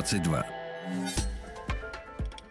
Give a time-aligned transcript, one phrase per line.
[0.00, 0.46] 22.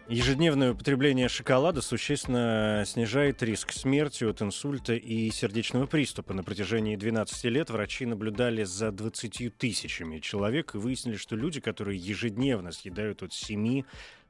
[0.08, 6.32] Ежедневное употребление шоколада существенно снижает риск смерти от инсульта и сердечного приступа.
[6.32, 11.98] На протяжении 12 лет врачи наблюдали за 20 тысячами человек и выяснили, что люди, которые
[11.98, 13.82] ежедневно съедают от 7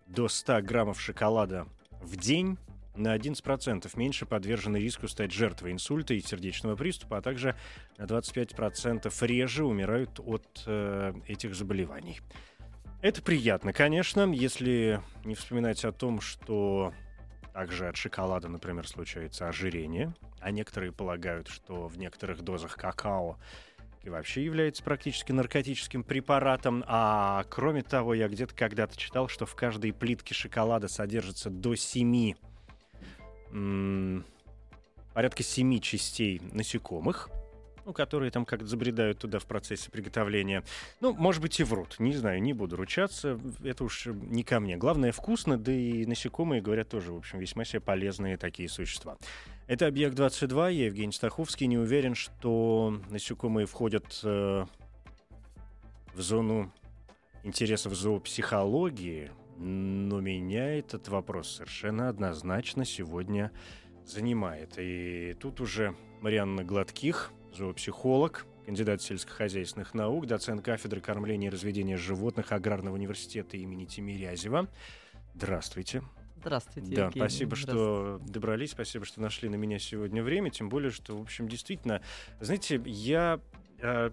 [0.07, 1.67] до 100 граммов шоколада
[2.01, 2.57] в день,
[2.97, 7.55] на 11% меньше подвержены риску стать жертвой инсульта и сердечного приступа, а также
[7.99, 12.21] на 25% реже умирают от э, этих заболеваний.
[13.03, 16.93] Это приятно, конечно, если не вспоминать о том, что
[17.55, 23.39] также от шоколада, например, случается ожирение, а некоторые полагают, что в некоторых дозах какао
[24.03, 26.85] и вообще является практически наркотическим препаратом.
[26.87, 32.35] А кроме того, я где-то когда-то читал, что в каждой плитке шоколада содержится до 7
[33.51, 34.27] м,
[35.15, 37.31] порядка 7 частей насекомых,
[37.91, 40.63] ну, которые там как-то забредают туда в процессе приготовления.
[41.01, 41.97] Ну, может быть, и врут.
[41.99, 43.37] Не знаю, не буду ручаться.
[43.65, 44.77] Это уж не ко мне.
[44.77, 49.17] Главное, вкусно, да и насекомые, говорят, тоже, в общем, весьма себе полезные такие существа.
[49.67, 50.73] Это «Объект-22».
[50.73, 51.67] Я Евгений Стаховский.
[51.67, 54.67] Не уверен, что насекомые входят э,
[56.15, 56.73] в зону
[57.43, 63.51] интересов зоопсихологии, но меня этот вопрос совершенно однозначно сегодня
[64.07, 64.75] занимает.
[64.79, 72.53] И тут уже Марианна Гладких, зоопсихолог, кандидат сельскохозяйственных наук, доцент кафедры кормления и разведения животных
[72.53, 74.69] Аграрного университета имени Тимирязева.
[75.35, 76.03] Здравствуйте.
[76.37, 77.27] Здравствуйте, Да, Евгений.
[77.27, 81.49] спасибо, что добрались, спасибо, что нашли на меня сегодня время, тем более, что, в общем,
[81.49, 82.01] действительно,
[82.41, 83.41] знаете, я
[83.81, 84.11] э,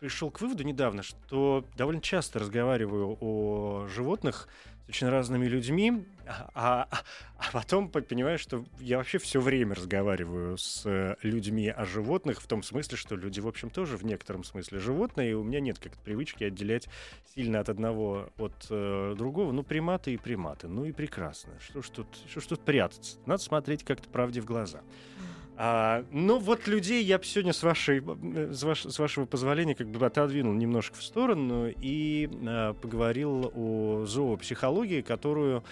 [0.00, 4.48] пришел к выводу недавно, что довольно часто разговариваю о животных
[4.86, 6.06] с очень разными людьми,
[6.54, 11.84] а, а- потом по- понимаю, что я вообще все время разговариваю с э, людьми о
[11.84, 15.42] животных, в том смысле, что люди, в общем, тоже в некотором смысле животные, и у
[15.44, 16.88] меня нет как-то привычки отделять
[17.34, 19.52] сильно от одного от э, другого.
[19.52, 20.68] Ну, приматы и приматы.
[20.68, 21.52] Ну и прекрасно.
[21.60, 23.18] Что ж тут, что ж тут прятаться?
[23.26, 24.80] Надо смотреть как-то правде в глаза.
[25.60, 29.88] А, ну вот людей я бы сегодня с, вашей, с, ваш- с вашего позволения как
[29.88, 35.64] бы отодвинул немножко в сторону и а, поговорил о зоопсихологии, которую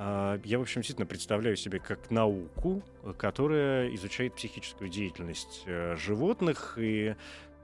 [0.00, 6.78] я, в общем, действительно представляю себе как науку, э, которая изучает психическую деятельность э, животных
[6.78, 7.14] и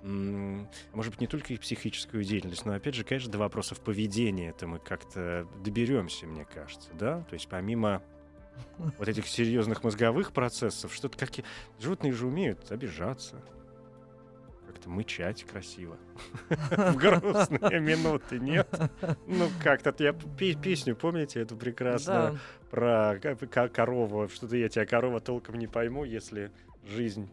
[0.03, 4.69] может быть, не только их психическую деятельность, но, опять же, конечно, до вопросов поведения это
[4.69, 7.23] мы как-то доберемся, мне кажется, да?
[7.29, 8.03] То есть помимо
[8.99, 11.31] вот этих серьезных мозговых процессов, что-то как...
[11.81, 13.43] Животные же умеют обижаться,
[14.77, 15.97] как-то мычать красиво.
[16.71, 18.69] В грустные минуты, нет?
[19.27, 22.39] Ну, как-то я пе- песню, помните, эту прекрасную?
[22.71, 24.29] Про ко- ко- корову.
[24.29, 26.51] Что-то я тебя, корова, толком не пойму, если
[26.87, 27.29] жизнь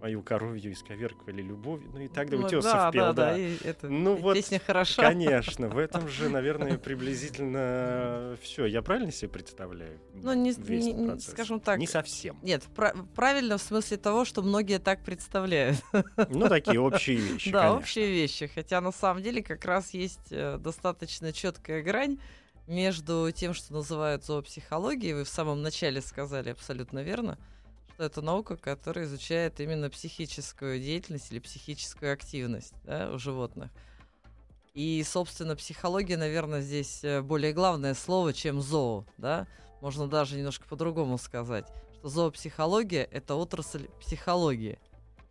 [0.00, 1.90] мою коровью исковеркали любовью.
[1.92, 2.40] Ну и так далее.
[2.40, 3.38] Ну, Утесов да, пел, да, да.
[3.38, 5.02] и это, Ну и вот, песня хороша.
[5.02, 8.66] Конечно, в этом же, наверное, приблизительно все.
[8.66, 9.98] Я правильно себе представляю?
[10.14, 11.78] Ну, не, не- скажем так.
[11.78, 12.38] Не совсем.
[12.42, 15.76] Нет, пра- правильно в смысле того, что многие так представляют.
[16.30, 17.78] Ну, такие общие вещи, да, конечно.
[17.78, 18.46] общие вещи.
[18.46, 22.18] Хотя на самом деле как раз есть э, достаточно четкая грань
[22.66, 25.14] между тем, что называют зоопсихологией.
[25.14, 27.38] Вы в самом начале сказали абсолютно верно,
[27.98, 33.72] что это наука, которая изучает именно психическую деятельность или психическую активность да, у животных.
[34.72, 39.48] И, собственно, психология, наверное, здесь э, более главное слово, чем зоо, да?
[39.80, 44.78] Можно даже немножко по-другому сказать, что зоопсихология— это отрасль психологии.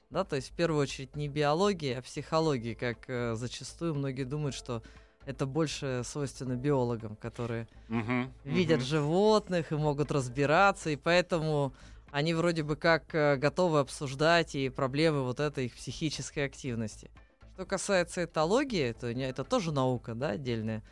[0.10, 4.56] Да, то есть в первую очередь не биология, а психология, как э, зачастую многие думают,
[4.56, 4.84] что
[5.26, 8.88] это больше свойственно биологам, которые Мгм, видят мгм.
[8.88, 11.74] животных и могут разбираться, и поэтому
[12.12, 17.12] они вроде бы как э, готовы обсуждать и проблемы вот этой их психической активности.
[17.54, 20.84] Что касается этологии, то это тоже наука, да, отдельная.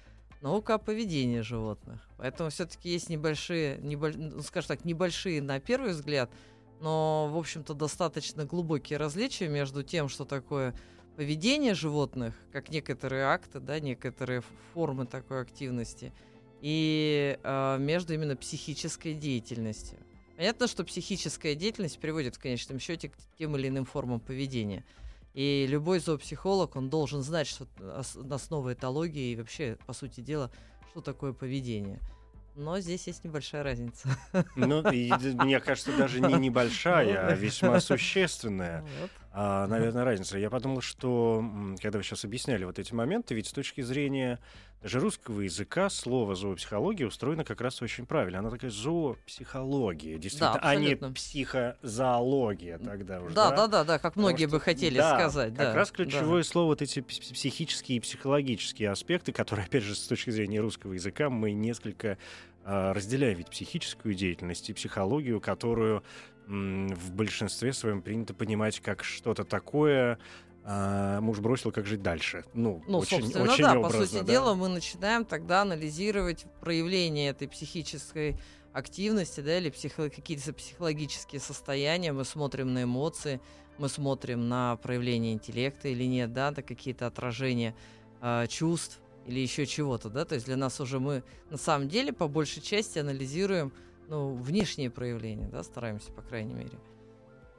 [0.42, 2.02] Наука о поведении животных.
[2.18, 6.30] Поэтому все-таки есть небольшие, неболь- ну, скажем так, небольшие на первый взгляд,
[6.82, 10.76] но, в общем-то, достаточно глубокие различия между тем, что такое
[11.16, 16.14] поведение животных, как некоторые акты, да, некоторые формы такой активности,
[16.62, 20.00] и э, между именно психической деятельностью.
[20.36, 24.84] Понятно, что психическая деятельность приводит в конечном счете к тем или иным формам поведения.
[25.34, 30.52] И любой зоопсихолог, он должен знать, что ос- основа этологии и вообще, по сути дела,
[30.92, 32.00] что такое поведение.
[32.56, 34.08] Но здесь есть небольшая разница.
[34.56, 35.12] Ну, и,
[35.44, 38.81] мне кажется, даже не небольшая, а весьма существенная.
[39.02, 39.12] Вот.
[39.34, 40.38] А, наверное, разница.
[40.38, 41.44] Я подумал, что
[41.81, 44.40] когда вы сейчас объясняли вот эти моменты, ведь с точки зрения
[44.86, 48.38] даже русского языка слово зоопсихология устроено как раз очень правильно.
[48.38, 53.34] Она такая зоопсихология, действительно, а не психозоология тогда уже.
[53.34, 55.56] Да, да, да, да, как Потому многие что- бы хотели да, сказать.
[55.56, 55.96] Как да, раз да.
[55.96, 60.60] ключевое слово вот эти пс- психические и психологические аспекты, которые, опять же, с точки зрения
[60.60, 62.20] русского языка мы несколько
[62.64, 63.40] а, разделяем.
[63.40, 66.04] Ведь психическую деятельность и психологию, которую
[66.46, 70.20] в большинстве своем принято понимать как что-то такое,
[70.68, 72.44] а, муж бросил, как жить дальше.
[72.54, 74.34] Ну, Ну, очень, собственно, очень да, по образно, сути да.
[74.34, 78.36] дела, мы начинаем тогда анализировать проявление этой психической
[78.74, 83.40] активности, да, или психо- какие-то психологические состояния, мы смотрим на эмоции,
[83.78, 87.76] мы смотрим на проявление интеллекта или нет, да, на какие-то отражения
[88.22, 92.12] а, чувств или еще чего-то, да, то есть для нас уже мы на самом деле
[92.12, 93.72] по большей части анализируем,
[94.08, 96.78] ну, внешние проявления, да, стараемся, по крайней мере.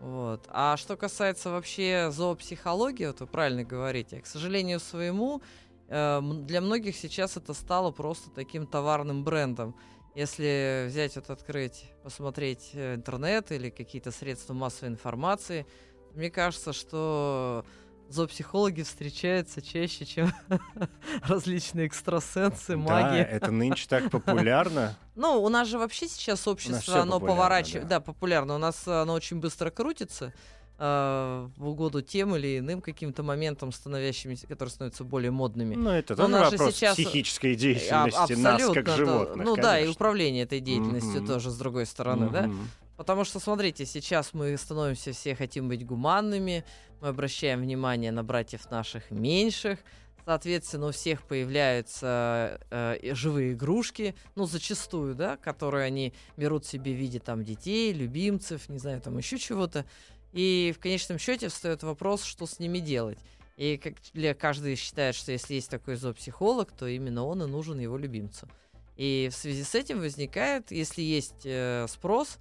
[0.01, 0.47] Вот.
[0.49, 5.41] А что касается вообще зоопсихологии, вот вы правильно говорите, к сожалению своему,
[5.89, 9.75] э, для многих сейчас это стало просто таким товарным брендом.
[10.15, 15.67] Если взять вот открыть, посмотреть э, интернет или какие-то средства массовой информации,
[16.15, 17.65] мне кажется, что
[18.09, 20.33] зоопсихологи встречаются чаще, чем
[21.23, 23.19] различные экстрасенсы, Да, маги.
[23.19, 24.97] это нынче так популярно.
[25.15, 27.89] Ну, у нас же вообще сейчас общество, оно поворачивает.
[27.89, 27.97] да.
[27.97, 28.01] Да.
[28.01, 28.55] популярно.
[28.55, 30.33] У нас э, оно очень быстро крутится
[30.79, 35.75] э, в угоду тем или иным каким-то моментам, становящимися, которые становятся более модными.
[35.75, 38.97] Ну, это Но тоже же вопрос сейчас- психической А- деятельности нас, как да.
[38.97, 39.45] животных.
[39.47, 39.93] Ну да, и конечно.
[39.93, 41.27] управление этой деятельностью Мгм.
[41.27, 42.43] тоже, с другой стороны, да.
[42.43, 42.69] Мгм.
[42.99, 46.65] Потому что, смотрите, сейчас мы становимся все хотим быть гуманными,
[47.01, 49.79] мы обращаем внимание на братьев наших меньших,
[50.25, 56.97] соответственно, у всех появляются э, живые игрушки, ну, зачастую, да, которые они берут себе в
[56.97, 59.85] виде там детей, любимцев, не знаю, там еще чего-то.
[60.33, 63.19] И в конечном счете встает вопрос, что с ними делать.
[63.57, 67.79] И как для каждый считает, что если есть такой зоопсихолог, то именно он и нужен
[67.79, 68.49] его любимцу.
[68.97, 72.39] И в связи с этим возникает, если есть э, спрос,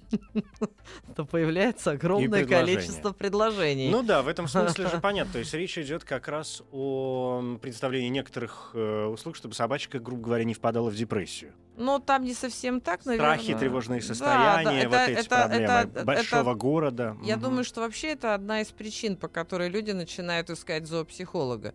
[1.16, 3.90] то появляется огромное количество предложений.
[3.90, 5.32] Ну да, в этом смысле же понятно.
[5.34, 10.22] То есть речь идет как раз о м, представлении некоторых э, услуг, чтобы собачка, грубо
[10.22, 11.52] говоря, не впадала в депрессию.
[11.76, 13.34] Но там не совсем так, наверное.
[13.38, 17.16] Страхи, тревожные Да, состояния, да, вот это- эти это- проблемы это- большого это- города.
[17.22, 17.44] Я Мгм.
[17.44, 21.72] думаю, что вообще это одна из причин, по которой люди начинают искать зоопсихолога.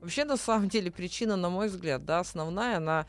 [0.00, 3.06] Вообще, на самом деле, причина, на мой взгляд, да, основная, она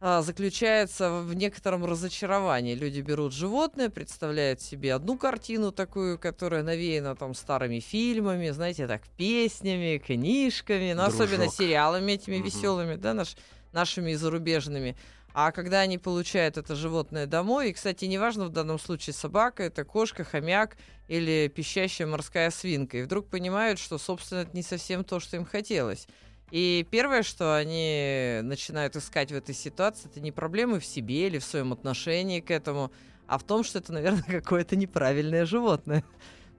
[0.00, 2.74] а, заключается в некотором разочаровании.
[2.74, 9.02] Люди берут животное, представляют себе одну картину такую, которая навеяна там старыми фильмами, знаете, так,
[9.16, 12.44] песнями, книжками, ну, особенно сериалами этими Мгм.
[12.46, 13.36] веселыми, да, наш,
[13.72, 14.96] нашими и зарубежными.
[15.32, 19.84] А когда они получают это животное домой, и, кстати, неважно в данном случае собака, это
[19.84, 20.76] кошка, хомяк
[21.06, 25.44] или пищащая морская свинка, и вдруг понимают, что, собственно, это не совсем то, что им
[25.44, 26.08] хотелось.
[26.50, 31.38] И первое, что они начинают искать в этой ситуации, это не проблемы в себе или
[31.38, 32.90] в своем отношении к этому,
[33.26, 36.04] а в том, что это, наверное, какое-то неправильное животное.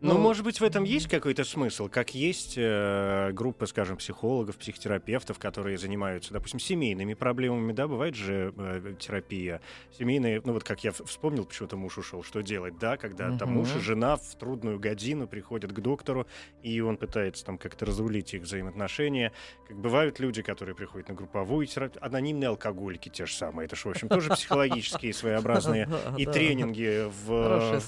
[0.01, 4.57] Ну, Ну, может быть, в этом есть какой-то смысл, как есть э, группа, скажем, психологов,
[4.57, 9.61] психотерапевтов, которые занимаются, допустим, семейными проблемами, да, бывает же э, терапия
[9.97, 13.59] семейная, ну вот как я вспомнил, почему-то муж ушел, что делать, да, когда там Мгм.
[13.59, 16.25] муж и жена в трудную годину приходят к доктору,
[16.63, 19.31] и он пытается там как-то разрулить их взаимоотношения.
[19.67, 23.83] Как бывают люди, которые приходят на групповую терапию, анонимные алкоголики те же самые, это же,
[23.83, 27.79] в общем, тоже психологические своеобразные и тренинги в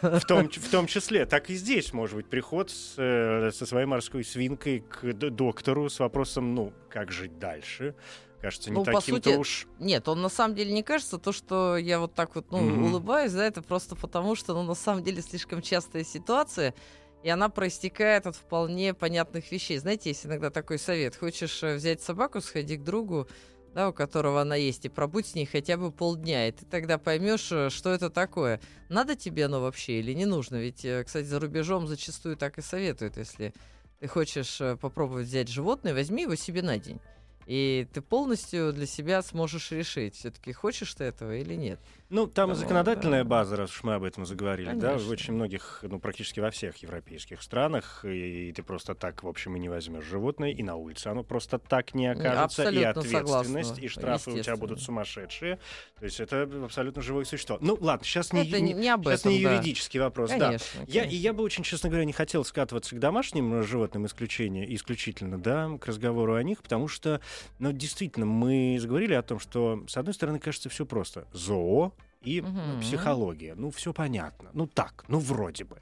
[0.00, 0.20] да.
[0.20, 4.24] в том, том числе, так и здесь может быть приход с, э, со своей морской
[4.24, 7.94] свинкой к доктору с вопросом, ну, как жить дальше.
[8.40, 9.66] Кажется, не Ну, таким-то сути, уж...
[9.78, 12.84] Нет, он на самом деле не кажется, то, что я вот так вот, ну, Мгм.
[12.84, 16.74] улыбаюсь, да, это просто потому, что, ну, на самом деле слишком частая ситуация,
[17.22, 19.78] и она проистекает от вполне понятных вещей.
[19.78, 21.16] Знаете, есть иногда такой совет.
[21.16, 23.26] Хочешь э, взять собаку, сходи к другу,
[23.76, 26.96] да, у которого она есть, и пробудь с ней хотя бы полдня, и ты тогда
[26.96, 28.58] поймешь, э, что это такое.
[28.88, 30.56] Надо тебе оно вообще или не нужно?
[30.56, 33.52] Ведь, э, кстати, за рубежом зачастую так и советуют, если
[34.00, 37.00] ты хочешь э, попробовать взять животное, возьми его себе на день.
[37.44, 41.78] И ты полностью для себя сможешь решить, все-таки хочешь ты этого или нет.
[42.08, 43.28] Ну, там и Ну, законодательная да.
[43.28, 45.12] база, раз уж мы об этом заговорили, да, в Конечно.
[45.12, 49.58] очень многих, ну, практически во всех европейских странах, и ты просто так, в общем, и
[49.58, 53.84] не возьмешь животное, и на улице оно просто так не окажется, и абсолютно ответственность, согласна,
[53.84, 55.58] и штрафы у тебя будут сумасшедшие.
[55.98, 57.58] То есть это абсолютно живое существо.
[57.60, 59.54] Ну, ладно, сейчас не, Это не, не об сейчас этом, не да.
[59.54, 60.38] юридический вопрос, да.
[60.38, 61.16] Конечно, Я, и конечно.
[61.16, 65.86] я бы очень, честно говоря, не хотел скатываться к домашним животным исключение, исключительно, да, к
[65.86, 67.20] разговору о них, потому что,
[67.58, 71.26] ну, действительно, мы заговорили о том, что, с одной стороны, кажется, все просто.
[71.32, 71.92] Зоо
[72.22, 72.80] и Мгм.
[72.80, 73.54] психология.
[73.54, 74.50] Ну, все понятно.
[74.52, 75.78] Ну, так, ну, вроде бы.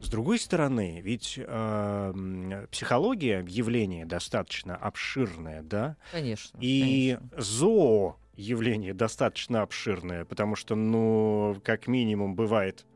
[0.00, 6.58] С другой стороны, ведь э, психология явление достаточно обширное, да, Конечно.
[6.60, 7.42] и конечно.
[7.42, 12.86] зоо явление достаточно обширное, потому что, ну, как минимум, бывает,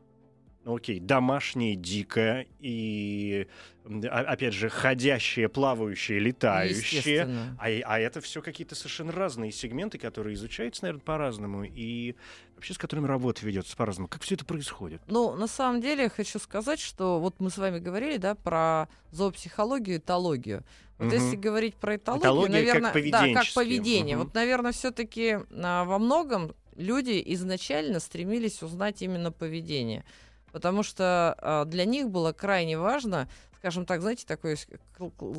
[0.65, 3.47] окей, домашнее, дикое и,
[3.85, 7.55] а- опять же, ходящее, плавающее, летающее.
[7.59, 12.15] А, а это все какие-то совершенно разные сегменты, которые изучаются, наверное, по-разному, и
[12.55, 14.07] вообще с которыми работа ведется по-разному.
[14.07, 15.01] Как все это происходит?
[15.07, 18.87] Ну, на самом деле, я хочу сказать, что вот мы с вами говорили, да, про
[19.11, 20.63] зоопсихологию, этологию.
[20.97, 21.15] Вот Мгм.
[21.15, 24.15] если говорить про этологию, Этология как наверное, да, как поведение.
[24.15, 24.25] Мгм.
[24.25, 30.05] Вот, наверное, все-таки во многом люди изначально стремились узнать именно поведение,
[30.55, 34.55] потому что а, для них было крайне важно, скажем так, знаете, такой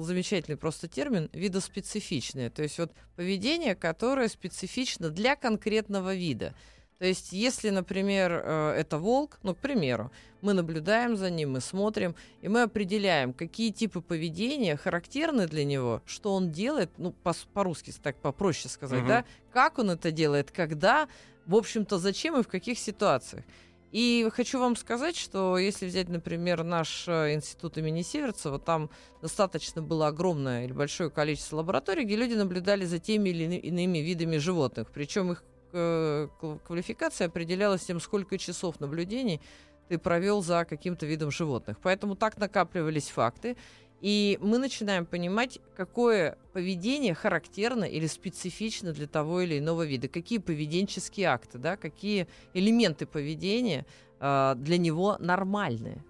[0.01, 6.55] замечательный просто термин видоспецифичное, то есть вот поведение, которое специфично для конкретного вида.
[6.99, 11.63] То есть, если, например, э, это волк, ну, к примеру, мы наблюдаем за ним, мы
[11.63, 17.35] смотрим, и мы определяем, какие типы поведения характерны для него, что он делает, ну, по-
[17.55, 19.09] по-русски так попроще сказать, Мгм.
[19.09, 21.09] да, как он это делает, когда,
[21.47, 23.45] в общем-то, зачем и в каких ситуациях.
[23.93, 28.91] И хочу вам сказать, что если взять, например, наш э, институт имени Северцева, там
[29.23, 33.99] достаточно было огромное или большое количество лабораторий, где люди наблюдали за теми или ины- иными
[33.99, 34.89] видами животных.
[34.93, 39.41] Причем их э, кв- квалификация определялась тем, сколько часов наблюдений
[39.89, 41.79] ты провел за каким-то видом животных.
[41.81, 43.57] Поэтому так накапливались факты.
[44.01, 50.39] И мы начинаем понимать, какое поведение характерно или специфично для того или иного вида, какие
[50.39, 53.87] поведенческие акты, да, какие элементы поведения
[54.21, 56.05] а, для него нормальные.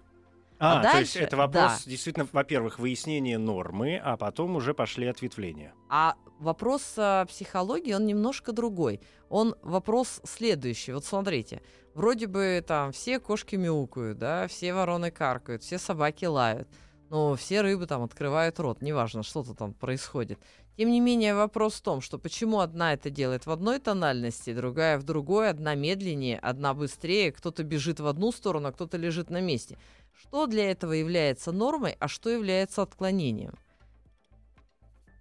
[0.59, 1.89] А, А то есть дальше- это вопрос, да.
[1.91, 5.73] действительно, во-первых, выяснение нормы, а потом уже пошли ответвления.
[5.87, 8.99] А вопрос а, психологии, он немножко другой.
[9.29, 10.93] Он вопрос следующий.
[10.93, 11.61] Вот смотрите,
[11.93, 16.67] вроде бы там все кошки мяукают, да, все вороны каркают, все собаки лают,
[17.09, 20.39] но все рыбы там открывают рот, неважно, что-то там происходит.
[20.77, 24.99] Тем не менее, вопрос в том, что почему одна это делает в одной тональности, другая
[24.99, 29.41] в другой, одна медленнее, одна быстрее, кто-то бежит в одну сторону, а кто-то лежит на
[29.41, 29.77] месте.
[30.13, 33.55] Что для этого является нормой, а что является отклонением?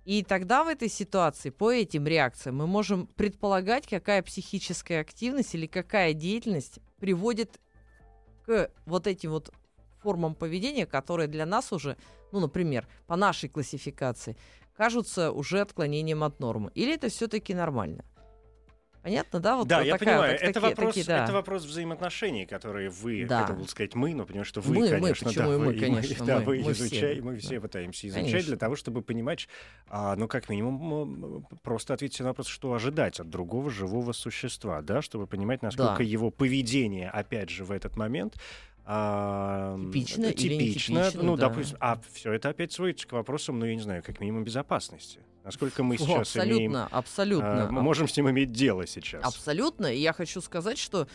[0.05, 5.67] И тогда в этой ситуации по этим реакциям мы можем предполагать, какая психическая активность или
[5.67, 7.61] какая деятельность приводит
[8.45, 9.53] к вот этим вот
[10.07, 11.97] формам поведения, которые для нас уже,
[12.33, 14.37] ну, например, по нашей классификации,
[14.77, 16.71] кажутся уже отклонением от нормы.
[16.77, 18.05] Или это все-таки нормально?
[19.03, 19.57] Понятно, да?
[19.57, 20.33] Вот да, вот я такая- понимаю.
[20.39, 21.25] так- это, такие- вопрос, такие, да.
[21.25, 23.43] это вопрос взаимоотношений, которые вы, Да.
[23.43, 25.79] хотел бы сказать мы, но понимаю, что вы, Мы, мы, конечно, почему да, мы, вы,
[25.81, 27.39] конечно, да, мы, вы мы все, изучаете, мы да.
[27.41, 28.49] все пытаемся изучать Конечно.
[28.49, 29.49] для того, чтобы понимать,
[29.89, 35.03] а, ну, как минимум, просто ответить на вопрос, что ожидать от другого живого существа, да,
[35.03, 36.03] чтобы понимать, насколько Да.
[36.05, 38.35] его поведение, опять же, в этот момент
[38.89, 41.49] а, Типично или типично, нетипично, ну, да.
[41.49, 45.19] допустим, а все это опять сводится к вопросам, ну, я не знаю, как минимум безопасности.
[45.43, 47.65] Насколько мы О, сейчас абсолютно, имеем, абсолютно.
[47.65, 49.25] а, мы можем с ним иметь дело сейчас.
[49.25, 49.87] Абсолютно.
[49.87, 51.09] И я хочу сказать, что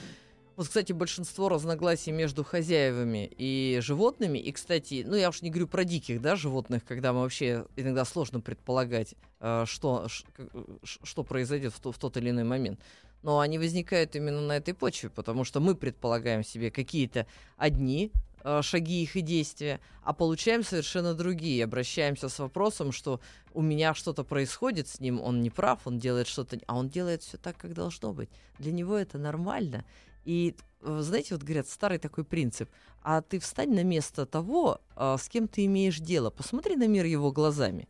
[0.58, 5.68] вот, кстати, большинство разногласий между хозяевами и животными, и, кстати, ну, я уж не говорю
[5.68, 10.44] про диких, да, животных, когда мы вообще иногда сложно предполагать, э, что, э,
[10.84, 12.80] что произойдет в тот или иной момент.
[13.24, 18.12] Но они возникают именно на этой почве, потому что мы предполагаем себе какие-то одни
[18.44, 21.64] э, шаги их и действия, а получаем совершенно другие.
[21.64, 23.20] Обращаемся с вопросом, что
[23.54, 27.22] у меня что-то происходит с ним, он не прав, он делает что-то, а он делает
[27.22, 28.30] все так, как должно быть.
[28.58, 29.86] Для него это нормально.
[30.26, 32.70] И э, знаете, вот говорят, старый такой принцип,
[33.04, 37.06] а ты встань на место того, а, с кем ты имеешь дело, посмотри на мир
[37.06, 37.88] его глазами.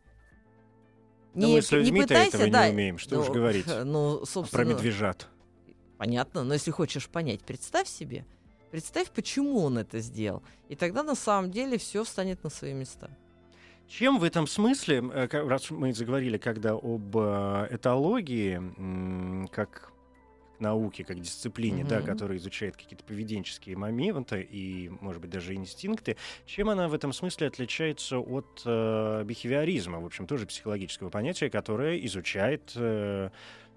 [1.34, 3.66] Да мы с людьми-то этого не умеем, что уж ну, говорить.
[3.84, 5.28] Ну, Про собственно, медвежат.
[5.98, 8.26] Понятно, но если хочешь понять, представь себе,
[8.70, 10.42] представь, почему он это сделал.
[10.68, 13.10] И тогда на самом деле все встанет на свои места.
[13.88, 19.91] Чем в этом смысле, э, раз мы заговорили когда об э, этологии, как
[20.62, 22.06] науке, как дисциплине, да, Мгм.
[22.06, 26.16] которая изучает какие-то поведенческие моменты и, может быть, даже инстинкты,
[26.46, 31.98] чем она в этом смысле отличается от э, бихевиоризма, в общем, тоже психологического понятия, которое
[32.06, 33.28] изучает э,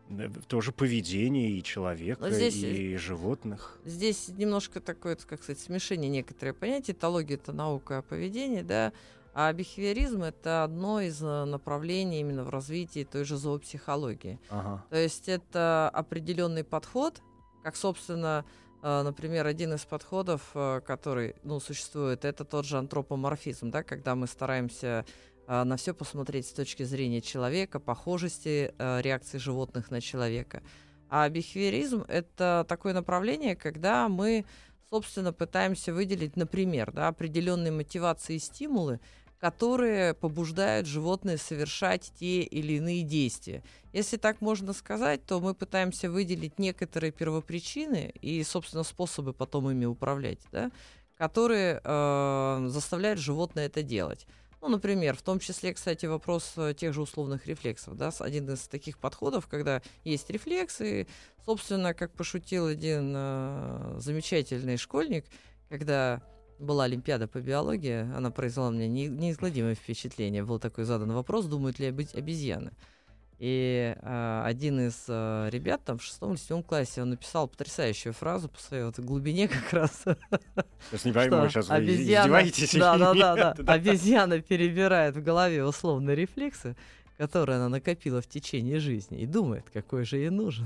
[0.10, 3.80] э, тоже поведение и человека, здесь, и животных.
[3.84, 6.94] Здесь немножко такое, как сказать, смешение некоторые понятия.
[6.94, 8.94] Этология— это наука о поведении, да,
[9.38, 14.40] а бихевиоризм— это одно из э, направлений именно в развитии той же зоопсихологии.
[14.50, 14.86] Ага.
[14.90, 17.22] То есть это определенный подход,
[17.62, 18.46] как, собственно,
[18.82, 24.16] э, например, один из подходов, э, который ну, существует, это тот же антропоморфизм, да, когда
[24.16, 25.06] мы стараемся
[25.48, 30.64] на все посмотреть с точки зрения человека, похожести реакции животных на человека.
[31.08, 34.44] А бихевиоризм— это такое направление, когда мы,
[34.90, 39.00] собственно, пытаемся выделить, например, да, определенные мотивации и стимулы,
[39.46, 43.62] которые побуждают животное совершать те или иные действия.
[43.94, 49.86] Если так можно сказать, то мы пытаемся выделить некоторые первопричины и, собственно, способы потом ими
[49.86, 50.72] управлять, да,
[51.16, 54.26] которые э, заставляют животное это делать.
[54.62, 57.96] Ну, например, в том числе, кстати, вопрос э, тех же условных рефлексов.
[57.96, 58.10] Да?
[58.18, 61.06] Один из таких подходов, когда есть рефлексы,
[61.46, 65.26] собственно, как пошутил один э, замечательный школьник,
[65.70, 66.24] когда
[66.60, 70.44] была Олимпиада по биологии, она произвела мне не, неизгладимое впечатление.
[70.44, 72.72] Был такой задан вопрос, думают ли быть обезьяны.
[73.38, 78.14] И э, один из э, ребят там в шестом или седьмом классе, он написал потрясающую
[78.14, 80.06] фразу по своей вот глубине как раз.
[80.90, 83.74] Сейчас не пойму, сейчас вы обезьяна, издеваетесь да, да, да, да.
[83.74, 86.78] Обезьяна перебирает в голове условные рефлексы,
[87.18, 90.66] которые она накопила в течение жизни, и думает, какой же ей нужен.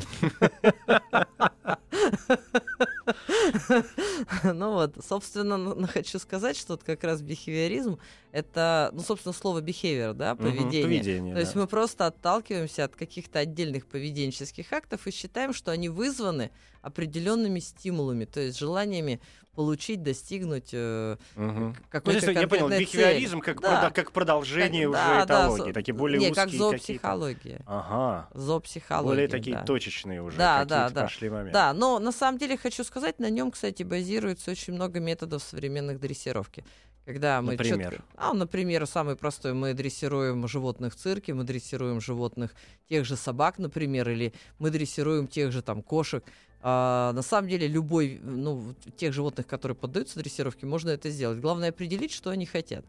[4.43, 7.99] Ну вот, собственно, хочу сказать, что вот как раз бихевиоризм—
[8.31, 10.83] это, ну, собственно, слово behavior, да, поведение.
[10.83, 15.89] поведение, То есть мы просто отталкиваемся от каких-то отдельных поведенческих актов и считаем, что они
[15.89, 19.19] вызваны определенными стимулами, то есть желаниями
[19.55, 21.75] получить, достигнуть э, Угу.
[21.89, 23.89] какой-то Ну, я понял, бихевиоризм как, Да.
[23.91, 27.61] как продолжение Как- уже да, да, этологии, со- такие более Не, узкие как зоопсихология.
[27.65, 28.29] Ага.
[28.33, 29.09] Зоопсихология.
[29.09, 29.63] Более такие да.
[29.63, 31.01] точечные уже Да, да, да.
[31.03, 31.51] пошли моменты.
[31.53, 35.99] Да, но на самом деле хочу сказать, на нем, кстати, базируется очень много методов современных
[35.99, 36.63] дрессировки.
[37.09, 37.93] Когда мы Например?
[37.93, 39.53] чётко- А, например, самый простой.
[39.55, 42.53] Мы дрессируем животных в цирке, мы дрессируем животных,
[42.87, 46.23] тех же собак, например, или мы дрессируем тех же там кошек.
[46.61, 51.39] А, на самом деле, любой, ну, тех животных, которые поддаются дрессировке, можно это сделать.
[51.39, 52.85] Главное определить, что они хотят.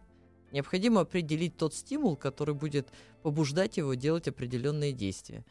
[0.52, 2.88] Необходимо определить тот стимул, который будет
[3.22, 5.46] побуждать его делать определенные действия.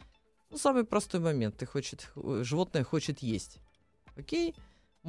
[0.51, 1.57] Ну, самый простой момент.
[1.57, 3.57] Ты хочет, э, животное хочет есть.
[4.15, 4.53] Окей?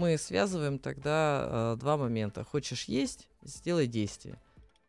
[0.00, 2.42] Мы связываем тогда э, два момента.
[2.42, 4.40] Хочешь есть, сделай действие.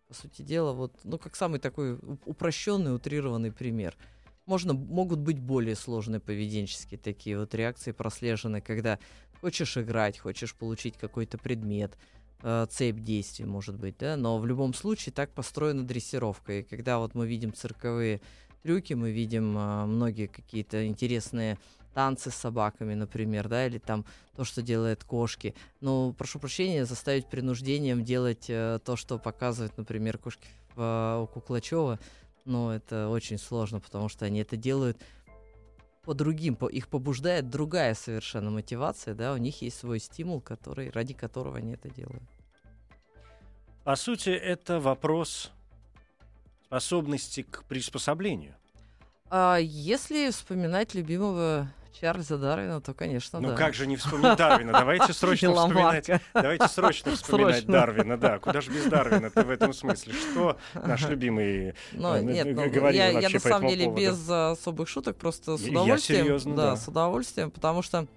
[0.07, 3.97] По сути дела, вот, ну, как самый такой упрощенный, утрированный пример.
[4.45, 8.99] Можно, могут быть более сложные поведенческие такие вот реакции прослежены, когда
[9.41, 11.97] хочешь играть, хочешь получить какой-то предмет,
[12.41, 16.59] э, цепь действий, может быть, да, но в любом случае так построена дрессировка.
[16.59, 18.21] И когда вот мы видим цирковые
[18.63, 21.57] трюки, мы видим а, многие какие-то интересные
[21.93, 25.53] танцы с собаками, например, да, или там то, что делают кошки.
[25.81, 31.99] Ну, прошу прощения, заставить принуждением делать э, то, что показывают, например, кошки э, у Куклачева,
[32.45, 34.97] но это очень сложно, потому что они это делают
[36.03, 40.89] по другим, по, их побуждает другая совершенно мотивация, да, у них есть свой стимул, который,
[40.89, 42.23] ради которого они это делают.
[43.83, 45.51] По сути, это вопрос
[46.65, 48.55] способности к приспособлению.
[49.29, 53.55] А если вспоминать любимого Чарльза Дарвина, то, конечно, Ну да.
[53.55, 54.71] как же не вспомнить Дарвина?
[54.71, 56.09] Давайте срочно вспоминать.
[56.33, 57.71] Давайте срочно вспоминать Срочно.
[57.73, 58.39] Дарвина, да.
[58.39, 60.13] Куда же без Дарвина-то в этом смысле?
[60.13, 63.85] Что наш любимый Ну, э, нет, ну, говорил я, я вообще на по самом деле
[63.85, 64.01] поводу?
[64.01, 66.23] без а, особых шуток, просто с Я- я удовольствием.
[66.25, 66.75] серьезно, да.
[66.77, 68.07] с удовольствием, потому что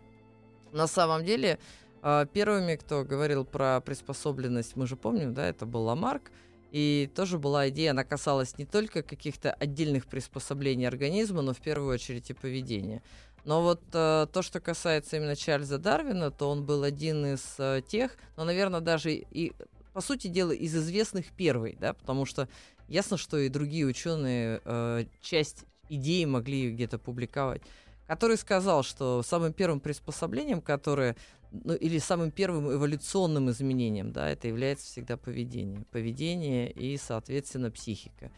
[0.72, 1.58] на самом деле
[2.02, 6.30] а, первыми, кто говорил про приспособленность, мы же помним, да, это был Ламарк,
[6.70, 11.92] и тоже была идея, она касалась не только каких-то отдельных приспособлений организма, но в первую
[11.94, 13.00] очередь и поведения.
[13.44, 17.82] Но вот э, то, что касается именно Чарльза Дарвина, то он был один из э,
[17.86, 19.52] тех, но, наверное, даже и,
[19.92, 22.48] по сути дела, из известных первый, да, потому что
[22.88, 27.60] ясно, что и другие ученые э, часть идеи могли где-то публиковать,
[28.06, 31.14] который сказал, что самым первым приспособлением, которое,
[31.52, 35.84] ну, или самым первым эволюционным изменением, да, это является всегда поведение.
[35.90, 38.30] Поведение и, соответственно, психика.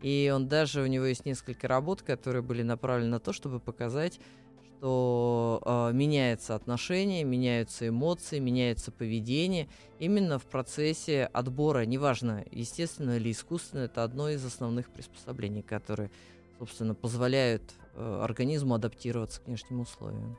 [0.00, 4.20] И он даже, у него есть несколько работ, которые были направлены на то, чтобы показать,
[4.84, 9.66] что э, меняется отношение, меняются эмоции, меняется поведение
[9.98, 16.10] именно в процессе отбора, неважно, естественно или искусственно, это одно из основных приспособлений, которые,
[16.58, 17.62] собственно, позволяют
[17.94, 20.36] э, организму адаптироваться к внешним условиям.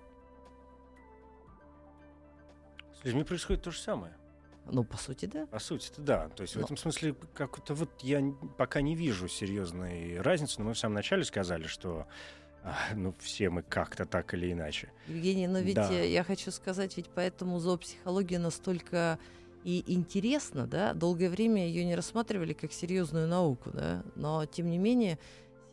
[3.02, 4.14] С людьми происходит то же самое.
[4.68, 5.48] Ну, по сути, да.
[5.48, 6.30] По сути-то да.
[6.30, 8.22] То есть в Но- этом смысле как-то вот я
[8.58, 10.60] пока не вижу серьезной разницы.
[10.60, 12.08] Но мы в самом начале сказали, что а,
[12.96, 14.90] ну, все мы как-то так или иначе.
[15.08, 15.92] Евгений, но ведь Да.
[15.92, 19.20] э, я хочу сказать, ведь поэтому зоопсихология настолько
[19.64, 24.78] и интересна, да, долгое время ее не рассматривали как серьезную науку, да, но тем не
[24.78, 25.18] менее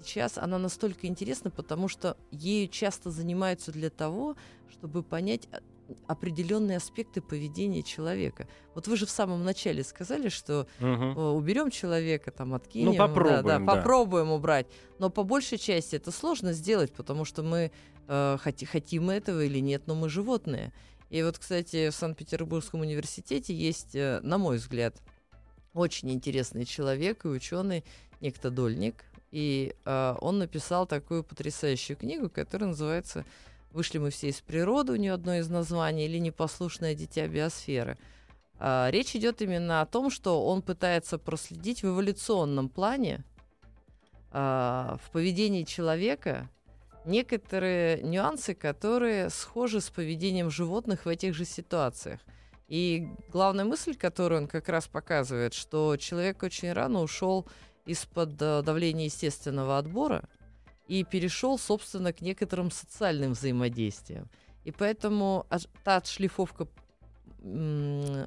[0.02, 4.37] сейчас она настолько интересна, потому что ею часто занимаются для того,
[4.70, 5.61] чтобы понять а,
[6.07, 8.48] определенные аспекты поведения человека.
[8.74, 11.18] Вот вы же в самом начале сказали, что Мгм.
[11.18, 13.64] э, уберем человека, там откинем, да, попробуем, да, да.
[13.64, 14.66] попробуем убрать.
[14.98, 17.70] Но по большей части это сложно сделать, потому что мы
[18.09, 20.72] э, хоти- хотим этого или нет, но мы животные.
[21.09, 24.96] И вот, кстати, в Санкт-Петербургском университете есть, э, на мой взгляд,
[25.72, 27.85] очень интересный человек и ученый,
[28.20, 29.05] некто Дольник.
[29.31, 33.24] И э, он написал такую потрясающую книгу, которая называется
[33.72, 37.98] «Вышли мы все из природы», у нее одно из названий, или «Непослушное дитя биосферы».
[38.58, 43.24] А, Речь идет именно о том, что он пытается проследить в эволюционном плане
[44.30, 46.48] а, в поведении человека
[47.04, 52.20] некоторые нюансы, которые схожи с поведением животных в этих же ситуациях.
[52.68, 57.46] И главная мысль, которую он как раз показывает, что человек очень рано ушел
[57.85, 60.28] из-под э, давления естественного отбора
[60.86, 64.28] и перешел, собственно, к некоторым социальным взаимодействиям.
[64.64, 65.46] И поэтому
[65.84, 66.68] та отшлифовка
[67.44, 68.26] а,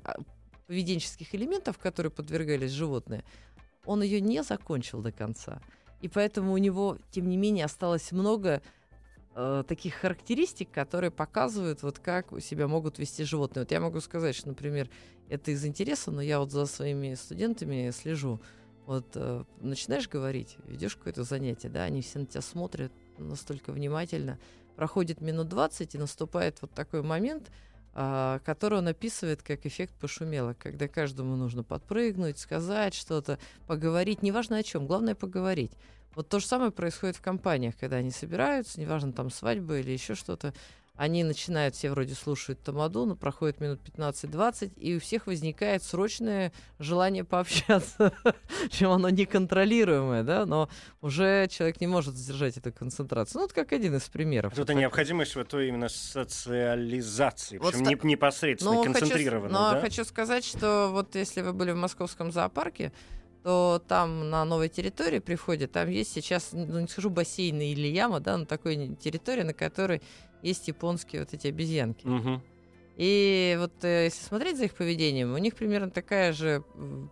[0.68, 3.24] поведенческих элементов, которые подвергались животные,
[3.86, 5.62] он ее не закончил до конца.
[6.02, 8.62] И поэтому у него, тем не менее, осталось много
[9.36, 13.64] э, таких характеристик, которые показывают, вот как себя могут вести животные.
[13.64, 14.90] Вот я могу сказать, что, например,
[15.30, 18.40] это из интереса, но я вот за своими студентами слежу.
[18.86, 24.38] Вот э, начинаешь говорить, ведешь какое-то занятие, да, они все на тебя смотрят настолько внимательно.
[24.76, 27.50] Проходит минут 20, и наступает вот такой момент,
[27.98, 34.58] а, который он описывает как эффект пошумелок, когда каждому нужно подпрыгнуть, сказать что-то, поговорить, неважно
[34.58, 35.72] о чем, главное поговорить.
[36.14, 40.14] Вот то же самое происходит в компаниях, когда они собираются, неважно там свадьба или еще
[40.14, 40.54] что-то,
[40.98, 46.54] они начинают, все вроде слушают тамаду, но проходит минут 15-20, и у всех возникает срочное
[46.80, 48.14] желание пообщаться,
[48.70, 50.70] чем оно неконтролируемое, да, но
[51.02, 53.42] уже человек не может сдержать эту концентрацию.
[53.42, 54.54] Ну, это как один из примеров.
[54.56, 59.82] Тут Вот необходимость вот той именно социализации, Вот причем ста- не- непосредственно, концентрированной, но да?
[59.82, 62.92] хочу сказать, что вот если вы были в московском зоопарке,
[63.44, 68.20] то там на новой территории приходят, там есть сейчас, ну не скажу бассейны или яма,
[68.20, 70.02] да, но такой территория, на которой
[70.48, 72.06] есть японские вот эти обезьянки.
[72.08, 72.42] Мгм.
[72.98, 76.64] И вот э, если смотреть за их поведением, у них примерно такая же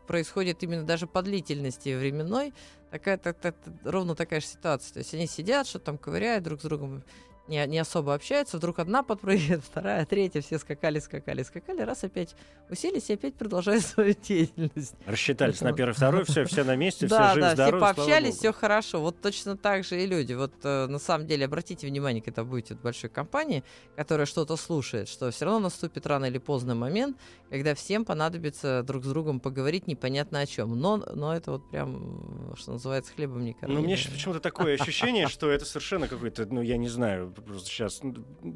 [0.07, 2.53] происходит именно даже по длительности временной,
[2.89, 4.93] такая, та- та- та- ровно такая же ситуация.
[4.93, 7.03] То есть они сидят, что там ковыряют друг с другом,
[7.47, 12.35] не, не особо общаются, вдруг одна подпрыгивает, вторая, третья, все скакали, скакали, скакали, раз опять
[12.69, 14.95] уселись и опять продолжают свою деятельность.
[15.05, 18.35] Рассчитались на первый, второй, все, все на месте, все живы, да, все здоровы, слава пообщались,
[18.37, 19.01] все хорошо.
[19.01, 20.33] Вот точно так же и люди.
[20.33, 23.63] Вот э, на самом деле обратите внимание, когда будете в большой компании,
[23.95, 27.17] которая что-то слушает, что все равно наступит рано или поздно момент,
[27.49, 30.79] когда всем понадобится друг с другом поговорить непонятно о чем.
[30.79, 33.75] Но, но это вот прям, что называется, хлебом не корми.
[33.75, 37.67] Ну, мне сейчас почему-то такое ощущение, что это совершенно какой-то, ну, я не знаю, просто
[37.69, 38.01] сейчас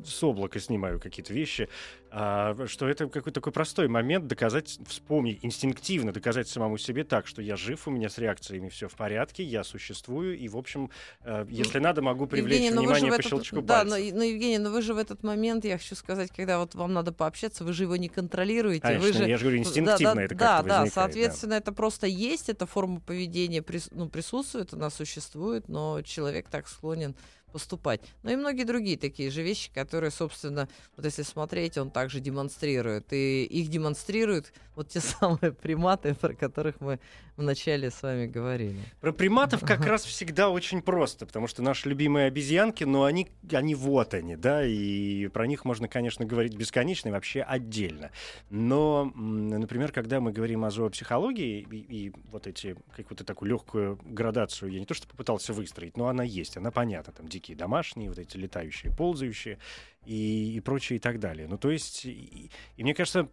[0.05, 1.69] с облака снимаю какие-то вещи,
[2.09, 7.41] а, что это какой-то такой простой момент доказать, вспомнить, инстинктивно доказать самому себе так, что
[7.41, 10.89] я жив, у меня с реакциями все в порядке, я существую, и, в общем,
[11.23, 14.15] э, если надо, могу привлечь Евгений, ну же внимание по этот- щелчку Да, но, пальца.
[14.15, 17.11] но, Евгений, но вы же в этот момент, я хочу сказать, когда вот вам надо
[17.11, 18.81] пообщаться, вы же его не контролируете.
[18.81, 20.89] Конечно, вы же, я же говорю, Да, инстинктивно да, это да, как-то да, да.
[20.91, 26.67] соответственно, это просто есть, эта форма поведения прис- ну, присутствует, она существует, но человек так
[26.67, 27.15] склонен
[27.57, 28.01] поступать.
[28.21, 33.11] Ну и многие другие такие же вещи, которые, собственно, вот если смотреть, он также демонстрирует.
[33.11, 36.99] И их демонстрируют вот те самые приматы, про которых мы
[37.35, 38.77] вначале с вами говорили.
[38.99, 43.75] Про приматов как раз всегда очень просто, потому что наши любимые обезьянки, но они, они
[43.75, 48.11] вот они, да, и про них можно, конечно, говорить бесконечно и вообще отдельно.
[48.49, 54.71] Но, например, когда мы говорим о зоопсихологии и, и вот эти, какую-то такую легкую градацию,
[54.71, 58.19] я не то что попытался выстроить, но она есть, она понятна, там дикие домашние, вот
[58.19, 59.57] эти летающие, ползающие
[60.05, 61.47] и, и прочее и так далее.
[61.47, 63.27] Ну, то есть, и, и мне кажется,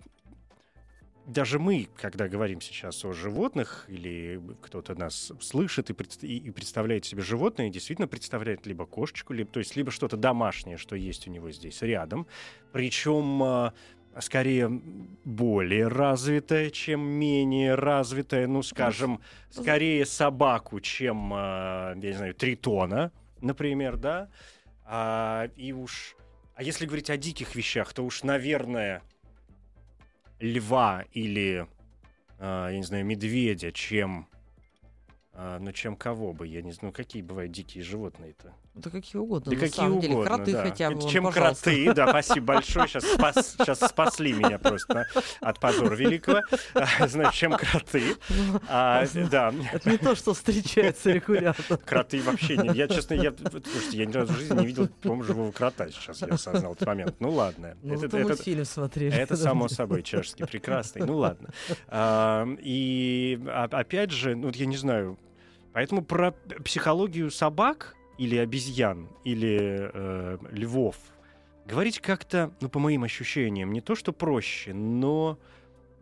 [1.27, 6.51] даже мы, когда говорим сейчас о животных, или кто-то нас слышит и, пред- и- и
[6.51, 11.27] представляет себе животное, действительно представляет либо кошечку, либо, то есть либо что-то домашнее, что есть
[11.27, 12.27] у него здесь рядом,
[12.73, 13.73] причем а,
[14.21, 14.69] скорее
[15.25, 23.13] более развитое, чем менее развитое, ну, скажем, скорее собаку, чем, а, я не знаю, тритона,
[23.45, 24.29] например, да,
[24.87, 26.17] А, и уж,
[26.55, 29.03] а если говорить о диких вещах, то уж, наверное,
[30.41, 31.67] льва или,
[32.39, 34.29] а, я не знаю, медведя, чем
[35.33, 38.55] А, но чем кого бы, я не знаю, ну какие бывают дикие животные-то?
[38.75, 40.15] Да какие угодно, Да на какие самом деле.
[40.15, 40.63] угодно, Кроты да.
[40.65, 41.71] хотя бы, вон, Чем пожалуйста.
[41.71, 45.07] кроты, да, спасибо большое, сейчас, спас- сейчас спасли меня просто
[45.41, 46.41] от позора великого.
[47.07, 48.03] Значит, чем кроты?
[48.69, 51.77] А, да, Это не то, что встречается регулярно.
[51.85, 52.71] Кроты вообще не...
[52.77, 53.33] Я, честно, я...
[53.33, 56.89] Слушайте, я ни разу в жизни не видел, по-моему, живого крота сейчас, я осознал этот
[56.89, 57.15] момент.
[57.21, 57.77] Ну ладно.
[57.81, 59.15] Ну, Это- это- мультфильм смотрели.
[59.17, 61.07] Это само собой чешский, прекрасный.
[61.07, 61.51] Ну ладно.
[61.87, 65.17] А, И а- опять же, ну вот я не знаю,
[65.73, 66.33] поэтому про
[66.65, 70.97] психологию собак или обезьян или э, львов
[71.67, 75.39] говорить как-то, ну по моим ощущениям, не то что проще, но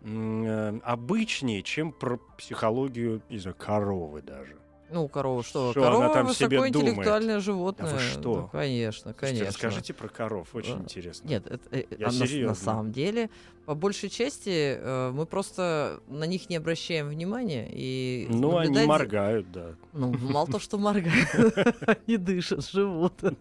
[0.03, 4.57] э, обычнее, чем про психологию из коровы даже.
[4.93, 5.73] Ну, корова что?
[5.73, 7.91] Что она корова там себе высокоинтеллектуальное животное.
[7.91, 8.37] А вы что?
[8.37, 9.47] Ну, конечно, Слушайте, конечно.
[9.47, 11.29] Расскажите про коров, очень А, интересно.
[11.29, 13.31] Нет, это, э, Я а на, на самом деле,
[13.65, 17.69] по большей части, э, мы просто на них не обращаем внимания.
[17.73, 19.75] И Ну, они наблюдать за- моргают, да.
[19.93, 21.29] Ну, мало того, что моргают,
[22.07, 23.15] они дышат, живут.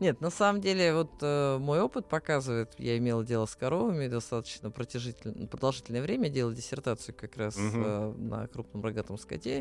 [0.00, 4.70] Нет, на самом деле, вот э, мой опыт показывает, я имела дело с коровами достаточно
[4.70, 9.51] продолжительное время, делала диссертацию как раз э, на крупном рогатом скоте.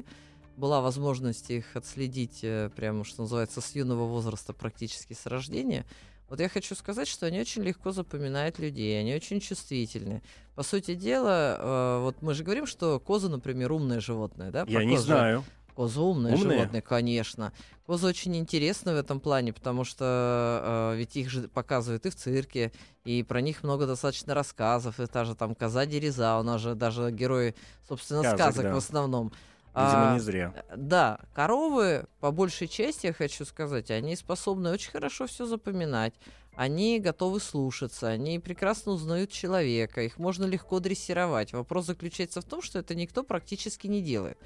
[0.57, 5.85] Была возможность их отследить э, прямо, что называется, с юного возраста, практически с рождения.
[6.29, 10.21] Вот я хочу сказать, что они очень легко запоминают людей, они очень чувствительны.
[10.55, 14.59] По сути дела, э, вот мы же говорим, что коза, например, умное животное, да?
[14.67, 15.43] Я Про не коз же- знаю.
[15.75, 16.57] Коза умное Умные?
[16.59, 17.53] животное, конечно.
[17.85, 22.15] Козы очень интересны в этом плане, потому что э, ведь их же показывают и в
[22.15, 22.73] цирке,
[23.05, 26.75] и про них много достаточно рассказов, и та же там коза Дереза, у нас же
[26.75, 27.55] даже герои,
[27.87, 28.73] собственно, Сказок, сказок да.
[28.73, 29.31] в основном.
[29.73, 30.53] Видимо, А, не зря.
[30.69, 36.13] Э, Да, коровы, по большей части, я хочу сказать, они способны очень хорошо все запоминать.
[36.55, 41.53] Они готовы слушаться, они прекрасно узнают человека, их можно легко дрессировать.
[41.53, 44.37] Вопрос заключается в том, что это никто практически не делает.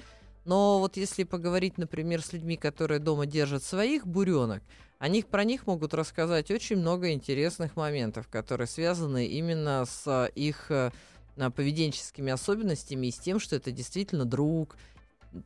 [0.44, 4.62] Но вот если поговорить, например, с людьми, которые дома держат своих буренок,
[5.00, 10.92] они про них могут рассказать очень много интересных моментов, которые связаны именно с их э,
[11.36, 14.76] поведенческими особенностями и с тем, что это действительно друг,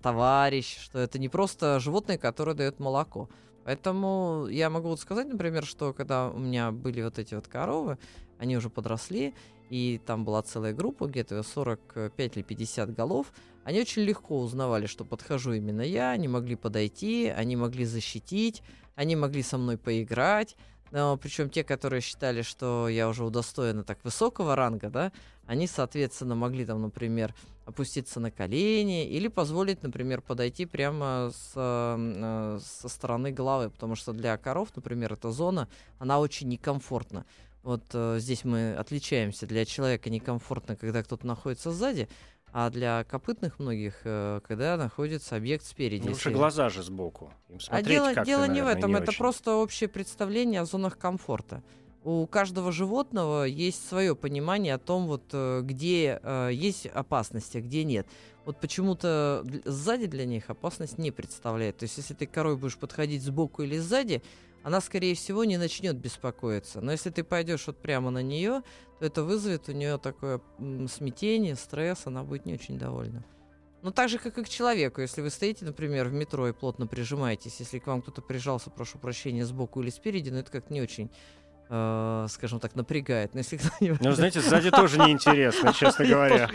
[0.03, 3.29] товарищ, что это не просто животное, которое дает молоко.
[3.65, 7.99] Поэтому я могу вот сказать, например, что когда у меня были вот эти вот коровы,
[8.39, 9.35] они уже подросли,
[9.69, 13.33] и там была целая группа, где-то 45 или 50 голов,
[13.65, 18.63] они очень легко узнавали, что подхожу именно я, они могли подойти, они могли защитить,
[18.97, 20.57] они могли со мной поиграть.
[20.91, 25.13] Но причем те, которые считали, что я уже удостоена так высокого ранга, да,
[25.47, 32.59] они, соответственно, могли там, например, опуститься на колени или позволить, например, подойти прямо с, э,
[32.63, 37.25] со стороны головы, потому что для коров, например, эта зона, она очень некомфортна.
[37.63, 39.47] Вот э, здесь мы отличаемся.
[39.47, 42.09] Для человека некомфортно, когда кто-то находится сзади,
[42.53, 46.09] а для копытных многих, э, когда находится объект спереди.
[46.09, 47.33] Ну, же глаза же сбоку.
[47.49, 49.19] Им а смотреть дело, как-то, дело не в наверное, этом, это очень.
[49.19, 51.63] просто общее представление о зонах комфорта.
[52.03, 57.61] У каждого животного есть свое понимание о том, вот, э, где э, есть опасность, а
[57.61, 58.07] где нет.
[58.47, 61.77] Вот почему-то сзади для них опасность не представляет.
[61.77, 64.23] То есть, если ты к корой будешь подходить сбоку или сзади,
[64.63, 66.81] она, скорее всего, не начнет беспокоиться.
[66.81, 68.63] Но если ты пойдешь вот прямо на нее,
[68.99, 73.25] то это вызовет у нее такое смятение, стресс, она будет не очень довольна.
[73.83, 75.01] Ну, так же, как и к человеку.
[75.01, 78.99] Если вы стоите, например, в метро и плотно прижимаетесь, если к вам кто-то прижался, прошу
[78.99, 81.11] прощения, сбоку или спереди, ну, это как не очень,
[81.71, 83.33] э, скажем так, напрягает.
[83.33, 84.01] Но если кто-нибудь...
[84.01, 86.51] Ну, знаете, сзади тоже неинтересно, честно говоря.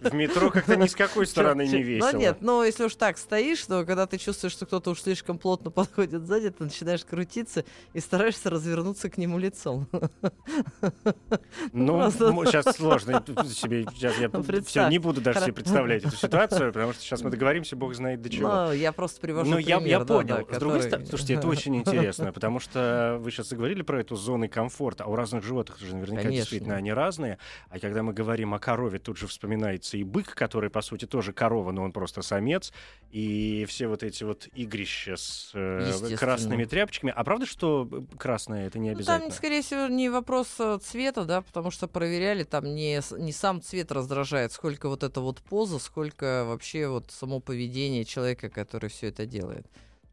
[0.00, 2.10] В метро как-то ни с какой стороны не чё- весело.
[2.12, 5.38] Ну нет, но если уж так стоишь, то когда ты чувствуешь, что кто-то уж слишком
[5.38, 9.88] плотно подходит сзади, ты начинаешь крутиться и стараешься развернуться к нему лицом.
[11.72, 16.16] Ну, Просто- сейчас сложно себе, сейчас я Ну, все, не буду даже себе представлять эту
[16.24, 18.48] ситуацию, потому что сейчас мы договоримся, бог знает до чего.
[18.48, 20.46] Ну, я просто привожу Ну, я, понял.
[20.50, 24.48] С другой стороны, слушайте, это очень интересно, потому что вы сейчас заговорили про эту зону
[24.48, 26.40] комфорта, а у разных животных же наверняка Конечно.
[26.40, 27.38] действительно они разные.
[27.68, 31.32] А когда мы говорим о корове, тут же вспоминается и бык, который, по сути, тоже
[31.32, 32.72] корова, но он просто самец,
[33.10, 37.12] и все вот эти вот игрища с э, красными тряпочками.
[37.14, 39.28] А правда, что э, красное это не Ну, обязательно?
[39.28, 43.60] там, скорее всего, не вопрос э, цвета, да, потому что проверяли, там не, не сам
[43.60, 49.08] цвет раздражает, сколько вот эта вот поза, сколько вообще вот само поведение человека, который все
[49.08, 49.66] это делает.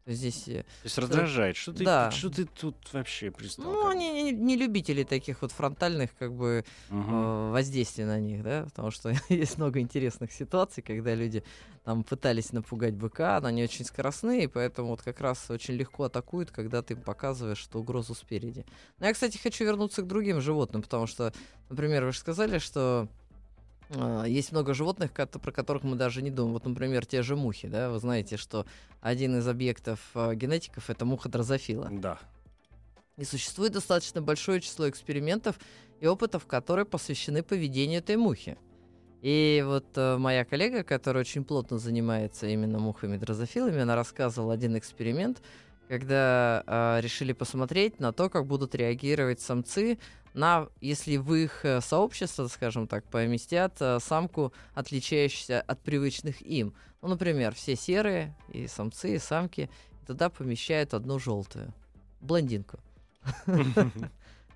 [0.04, 1.56] Здесь, э, То есть раздражает.
[1.56, 2.10] Что ты, Да.
[2.10, 3.66] что ты тут вообще пристал?
[3.66, 8.64] ну, они не, не любители таких вот фронтальных, как бы, э, воздействий на них, да,
[8.64, 11.44] потому что есть много интересных ситуаций, когда люди
[11.84, 16.50] там пытались напугать быка, но они очень скоростные, поэтому вот как раз очень легко атакуют,
[16.50, 18.64] когда ты им показываешь, что угрозу спереди.
[18.98, 21.32] Но я, кстати, хочу вернуться к другим животным, потому что,
[21.70, 23.08] например, вы же сказали, что
[24.26, 26.54] Есть много животных, про которых мы даже не думаем.
[26.54, 28.66] Вот, например, те же мухи, да, вы знаете, что
[29.00, 31.88] один из объектов а, генетиков это муха дрозофила.
[31.90, 32.18] Да.
[33.18, 35.58] И существует достаточно большое число экспериментов
[36.00, 38.56] и опытов, которые посвящены поведению этой мухи.
[39.20, 44.76] И вот э, моя коллега, которая очень плотно занимается именно мухами дрозофилами, она рассказывала один
[44.76, 45.42] эксперимент,
[45.86, 49.98] когда э, решили посмотреть на то, как будут реагировать самцы
[50.34, 56.74] на, если в их э, сообщество, скажем так, поместят э, самку, отличающуюся от привычных им.
[57.02, 59.68] Ну, например, все серые, и самцы, и самки,
[60.02, 61.72] и туда помещают одну желтую,
[62.20, 62.78] блондинку.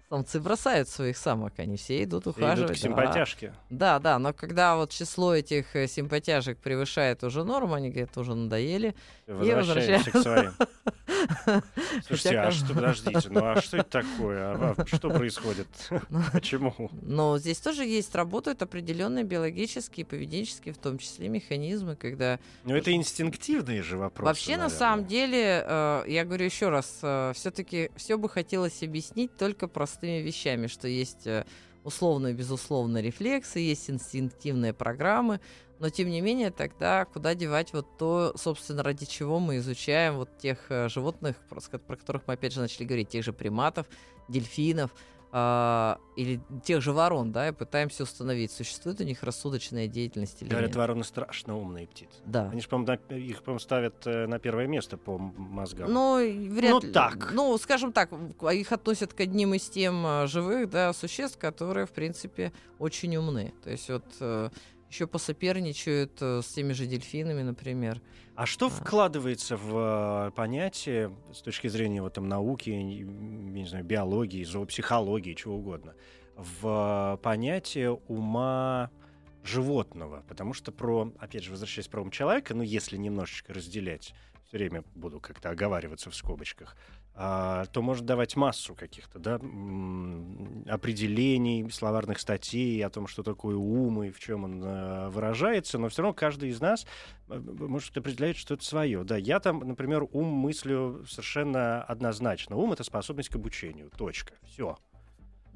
[0.09, 2.79] Самцы бросают своих самок, они все идут Идут ухаживать.
[2.79, 2.89] к да.
[2.89, 3.53] симпатяшке.
[3.71, 8.37] Да, да, но когда вот число этих э, симпатяжек превышает уже норму, они говорят, уже
[8.37, 8.95] надоели.
[9.27, 10.53] Возвращаемся к своим.
[12.07, 14.75] Слушайте, а что, подождите, ну а что это такое?
[14.77, 15.69] А, что происходит?
[16.33, 16.75] Почему?
[17.03, 22.93] Но здесь тоже есть, работают определенные биологические, поведенческие, в том числе механизмы, когда Ну это
[22.93, 24.27] инстинктивные же вопросы.
[24.27, 26.99] Вообще, на самом деле, э, я говорю еще раз,
[27.35, 31.45] все-таки все бы хотелось объяснить только простыми вещами, что есть э,
[31.87, 35.41] условно и безусловно рефлексы, есть инстинктивные программы,
[35.79, 40.37] но тем не менее тогда куда девать вот то, собственно, ради чего мы изучаем вот
[40.39, 43.33] тех э, животных, про, с ко- про которых мы опять же начали говорить, тех же
[43.33, 43.87] приматов,
[44.29, 44.91] дельфинов,
[45.33, 50.49] а, или тех же ворон, да, и пытаемся установить, существует у них рассудочная деятельность или
[50.49, 50.77] Говорят, нет.
[50.77, 52.15] вороны страшно умные птицы.
[52.25, 52.49] Да.
[52.51, 55.93] Они же, по-моему, на- их, по-моему, ставят э, на первое место по мозгам.
[55.93, 56.17] Ну,
[56.49, 56.93] вряд Ну, ли.
[56.93, 57.33] так.
[57.35, 61.85] Ну, скажем так, в- их относят к одним из тем а, живых да, существ, которые,
[61.87, 63.53] в принципе, очень умны.
[63.63, 64.05] То есть вот
[64.97, 68.01] еще посоперничают э, с теми же дельфинами, например.
[68.35, 68.71] А что А.
[68.71, 75.57] вкладывается в э, понятие с точки зрения вот, там, науки, не, знаю, биологии, зоопсихологии, чего
[75.57, 75.95] угодно,
[76.35, 78.91] в э, понятие ума
[79.45, 80.25] животного?
[80.29, 84.15] Потому что про, опять же, возвращаясь про ум человека, ну, если немножечко разделять,
[84.47, 86.75] все время буду как-то оговариваться в скобочках,
[87.17, 89.37] то может давать массу каких-то да,
[90.71, 95.89] определений, словарных статей о том, что такое ум и в чем он э, выражается, но
[95.89, 96.87] все равно каждый из нас
[97.29, 99.03] э, может определять что-то свое.
[99.03, 102.57] Да, я там, например, ум мыслю совершенно однозначно.
[102.57, 103.91] Ум— это способность к обучению.
[103.97, 104.35] Точка.
[104.45, 104.77] Все.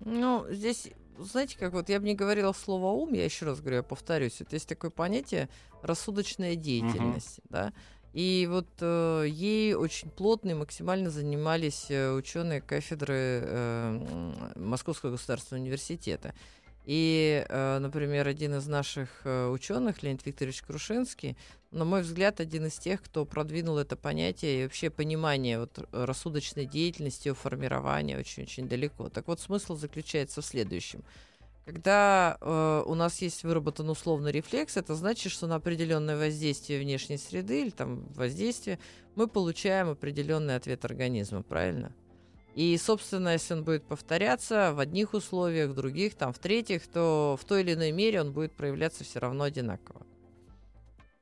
[0.02, 3.76] Ну, здесь, знаете, как вот я бы не говорила слово ум, я еще раз говорю,
[3.76, 5.50] я повторюсь, это есть такое понятие
[5.82, 7.74] рассудочная деятельность, да.
[8.12, 15.62] И вот э, ей очень плотно и максимально занимались э, ученые кафедры э, Московского государственного
[15.62, 16.34] университета.
[16.86, 21.36] И, э, например, один из наших э, ученых, Леонид Викторович Крушинский,
[21.70, 26.66] на мой взгляд, один из тех, кто продвинул это понятие и вообще понимание вот, рассудочной
[26.66, 29.08] деятельности, ее формирования очень-очень далеко.
[29.08, 31.04] Так вот, смысл заключается в следующем.
[31.64, 37.18] Когда э, у нас есть выработан условный рефлекс, это значит, что на определенное воздействие внешней
[37.18, 38.78] среды или там воздействие
[39.14, 41.94] мы получаем определенный ответ организма, правильно?
[42.54, 47.38] И, собственно, если он будет повторяться в одних условиях, в других, там, в третьих, то
[47.40, 50.04] в той или иной мере он будет проявляться все равно одинаково.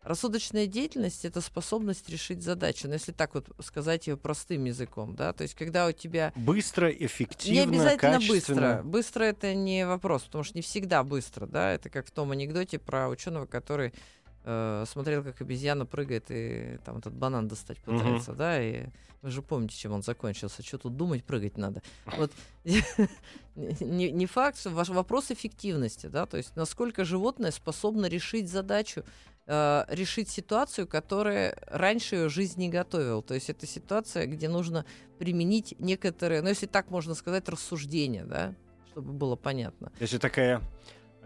[0.09, 2.88] Рассудочная деятельность это способность решить задачу.
[2.88, 6.90] Но если так вот сказать ее простым языком, да, то есть когда у тебя Быстро,
[6.90, 8.37] эффективно, не обязательно качественно.
[8.38, 8.83] быстро.
[8.85, 11.73] Быстро это не вопрос, потому что не всегда быстро, да.
[11.73, 13.92] Это как в том анекдоте про ученого, который
[14.44, 18.62] э, смотрел, как обезьяна прыгает и там этот банан достать пытается, да.
[18.62, 18.87] И
[19.21, 20.62] вы же помните, чем он закончился.
[20.62, 21.83] Что тут думать, прыгать надо.
[22.16, 22.33] Вот
[23.55, 29.05] не, не факт, ваш вопрос эффективности, да, то есть насколько животное способно решить задачу,
[29.48, 33.22] э, решить ситуацию, которая раньше ее жизнь не готовила.
[33.22, 34.84] То есть это ситуация, где нужно
[35.18, 38.54] применить некоторые, ну если так можно сказать, рассуждения, да,
[38.92, 39.88] чтобы было понятно.
[39.90, 40.62] То есть это такая,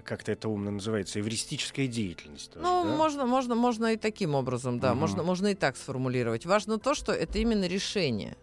[0.05, 2.53] как-то это умно называется, эвристическая деятельность.
[2.53, 2.97] тоже, Ну, да?
[2.97, 5.01] можно, можно, можно и таким образом, да, Мгм.
[5.01, 6.47] можно, можно и так сформулировать.
[6.47, 8.37] Важно то, что это именно решение.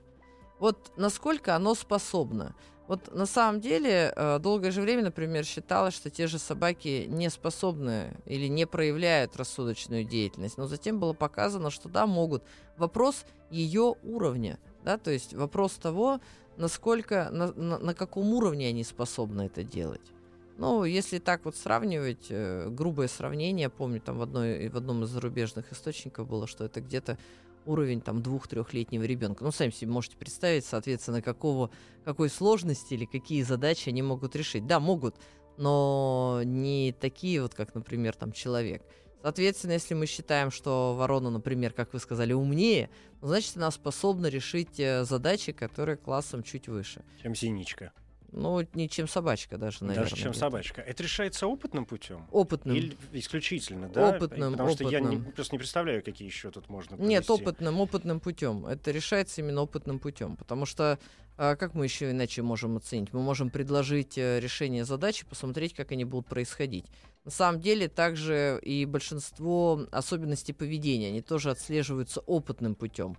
[0.59, 2.53] Вот насколько оно способно.
[2.89, 7.29] Вот на самом деле э, долгое же время, например, считалось, что те же собаки не
[7.29, 12.41] способны или не проявляют рассудочную деятельность, но затем было показано, что да, могут.
[12.77, 16.19] Вопрос ее уровня, да, то есть вопрос того,
[16.57, 20.11] насколько, на, на- на каком уровне они способны это делать.
[20.57, 25.03] Ну, если так вот сравнивать, э, грубое сравнение, я помню, там в, одной, в одном
[25.03, 27.19] из зарубежных источников было, что это где-то
[27.65, 29.43] уровень там двух-трехлетнего ребенка.
[29.43, 31.71] Ну, сами себе можете представить, соответственно, какого,
[32.03, 34.65] какой сложности или какие задачи они могут решить.
[34.67, 35.15] Да, могут,
[35.57, 38.83] но не такие вот, как, например, там человек.
[39.21, 42.89] Соответственно, если мы считаем, что ворона, например, как вы сказали, умнее,
[43.21, 47.03] значит, она способна решить э, задачи, которые классом чуть выше.
[47.21, 47.91] Чем синичка.
[48.31, 50.03] Ну, не чем собачка даже, наверное.
[50.03, 50.39] Даже чем где-то.
[50.39, 50.81] собачка.
[50.81, 52.25] Это решается опытным путем?
[52.31, 52.75] Опытным.
[52.75, 54.09] Или исключительно, да?
[54.09, 55.31] Опытным, Потому что я не- опытным.
[55.33, 57.31] просто не представляю, какие еще тут можно Нет, привести.
[57.43, 58.65] опытным, опытным путем.
[58.65, 60.35] Это решается именно опытным путем.
[60.37, 60.99] Потому что
[61.37, 63.13] а, как мы еще иначе можем оценить?
[63.13, 66.85] Мы можем предложить э, решение задачи, посмотреть, как они будут происходить.
[67.23, 73.17] На самом деле, также и большинство особенностей поведения, они тоже отслеживаются опытным путем.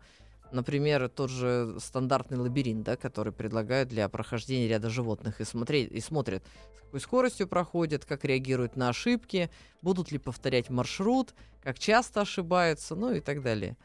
[0.53, 6.01] Например, тот же стандартный лабиринт, да, который предлагают для прохождения ряда животных и, смотреть, и
[6.01, 6.45] смотрят,
[6.77, 9.51] с какой скоростью проходят, как реагируют на ошибки,
[9.83, 13.77] будут ли повторять маршрут, как часто ошибаются, ну и так далее.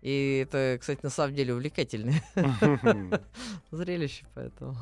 [0.00, 2.22] И это, кстати, на самом деле увлекательное
[3.70, 4.76] зрелище, поэтому.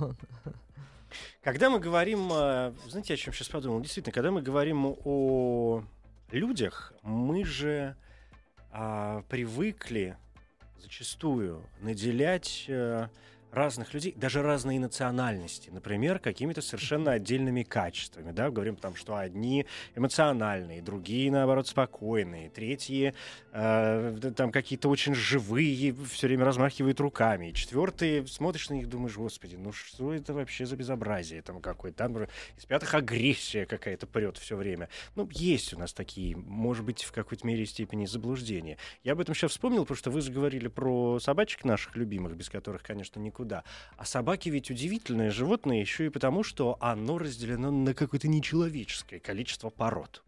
[1.43, 3.80] Когда мы говорим, э, знаете, о чем сейчас подумал?
[3.80, 5.84] Действительно, когда мы говорим о
[6.30, 7.97] людях, мы же
[8.70, 10.16] а, привыкли
[10.83, 13.09] зачастую наделять э,
[13.53, 18.32] разных людей, даже разные национальности, например, какими-то совершенно отдельными качествами.
[18.32, 18.50] Да?
[18.50, 23.14] Говорим там, что одни эмоциональные, другие, наоборот, спокойные, третьи
[23.53, 27.50] э, там какие-то очень живые, все время размахивают руками.
[27.50, 31.98] Четвертые смотришь на них, думаешь, господи, ну что это вообще за безобразие там какое-то?
[31.98, 32.16] Там
[32.57, 34.88] из пятых агрессия какая-то прет все время.
[35.14, 38.78] Ну, есть у нас такие, может быть, в какой-то мере степени заблуждения.
[39.05, 42.82] Я об этом сейчас вспомнил, потому что вы заговорили про собачек наших любимых, без которых,
[42.82, 43.41] конечно, никуда.
[43.97, 49.70] А собаки ведь удивительное животное еще и потому, что оно разделено на какое-то нечеловеческое количество
[49.70, 50.22] пород.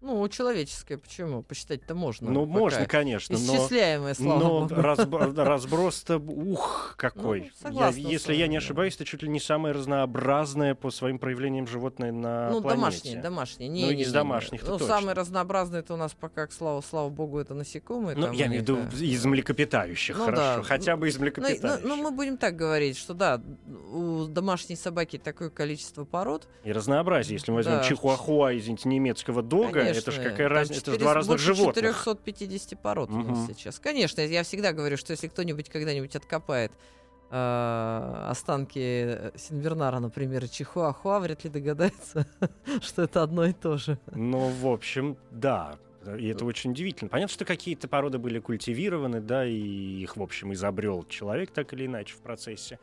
[0.00, 1.42] Ну, человеческое, почему?
[1.42, 2.30] Посчитать-то можно.
[2.30, 2.58] ну, пока.
[2.58, 3.56] можно, конечно, но...
[3.56, 4.74] Исчисляемое, слава Но богу.
[4.80, 7.40] разб- разброс-то, ух, какой.
[7.40, 10.90] Ну, Я- согласна с если я не ошибаюсь, это чуть ли не самое разнообразное по
[10.92, 12.76] своим проявлениям животное на Ну, планете.
[12.80, 13.68] домашние, домашние.
[13.68, 14.94] Не, Ну, не, из не, домашних-то Ну, точно.
[14.94, 18.16] самые разнообразные это у нас пока, к слава, слава богу, это насекомые.
[18.16, 20.42] Ну, я имею в виду из млекопитающих, Ну, хорошо.
[20.58, 20.62] да.
[20.62, 21.82] Хотя бы из Ну, и- млекопитающих.
[21.84, 23.42] ну, ну, мы будем так говорить, что да,
[23.92, 26.46] у домашней собаки такое количество пород.
[26.62, 27.34] И разнообразие.
[27.34, 27.84] Если мы возьмем Да.
[27.84, 31.96] чихуахуа, извините, немецкого дога, это же Конечно, какая разница, это же 400 два разных животных.
[31.96, 33.78] 450 пород у нас сейчас.
[33.78, 36.72] Конечно, я всегда говорю, что если кто-нибудь когда-нибудь откопает
[37.30, 42.26] э, останки э, Синвернара, например, и Чихуахуа, вряд ли догадается,
[42.80, 43.98] что это одно и то же.
[44.12, 45.78] Ну, в общем, да.
[46.18, 47.10] И это очень удивительно.
[47.10, 51.86] Понятно, что какие-то породы были культивированы, да, и их, в общем, изобрел человек так или
[51.86, 52.78] иначе в процессе.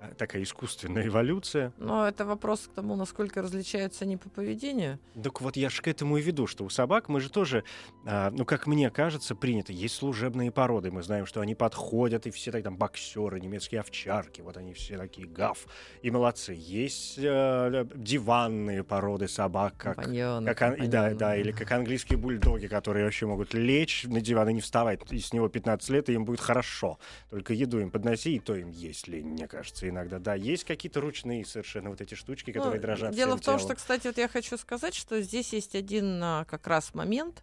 [0.00, 1.72] А, Такая искусственная эволюция.
[1.76, 4.98] Но это вопрос к тому, насколько различаются они по поведению.
[5.22, 7.64] Так вот я же к этому и веду, что у собак мы же тоже,
[8.06, 9.72] а, ну, как мне кажется, принято.
[9.74, 10.90] Есть служебные породы.
[10.90, 14.96] Мы знаем, что они подходят, и все так, там боксеры, немецкие овчарки, вот они все
[14.96, 15.66] такие гав
[16.00, 16.54] и молодцы.
[16.58, 21.18] Есть э, диванные породы собак, как Компаньоны, как ан- и да, компаньоны.
[21.18, 25.00] да, или как английские бульдоги, которые вообще могут лечь на диван и не вставать.
[25.12, 26.98] И с него 15 лет, и им будет хорошо.
[27.28, 30.18] Только еду им подноси, и то им есть лень, мне кажется, иногда.
[30.18, 33.60] Да, есть какие-то ручные совершенно вот эти штучки, которые Ну, дрожат Дело в том, телом.
[33.60, 37.42] что, кстати, вот я хочу сказать, что здесь есть один а, как раз момент,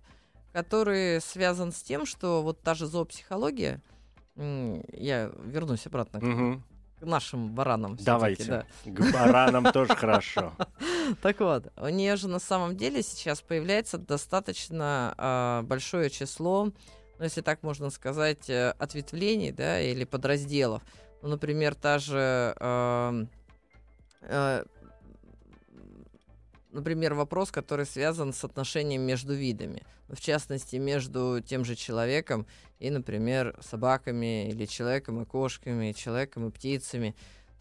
[0.54, 3.82] который связан с тем, что вот та же зоопсихология,
[4.36, 6.64] я вернусь обратно к- Мгм.
[7.00, 7.95] к нашим баранам.
[8.00, 8.43] Давайте.
[8.45, 8.66] да.
[8.86, 10.54] К баранам тоже хорошо.
[11.22, 17.24] Так вот, у нее же на самом деле сейчас появляется достаточно а, большое число, ну,
[17.24, 20.84] если так можно сказать, э, ответвлений, да, или подразделов.
[21.22, 23.30] Ну, например, та же, ам,
[24.22, 24.63] э,
[26.72, 29.84] например, вопрос, который связан с отношением между видами.
[30.07, 32.45] Ну, В частности, между тем же человеком
[32.80, 37.15] и, например, собаками, или человеком и кошками, человеком и птицами.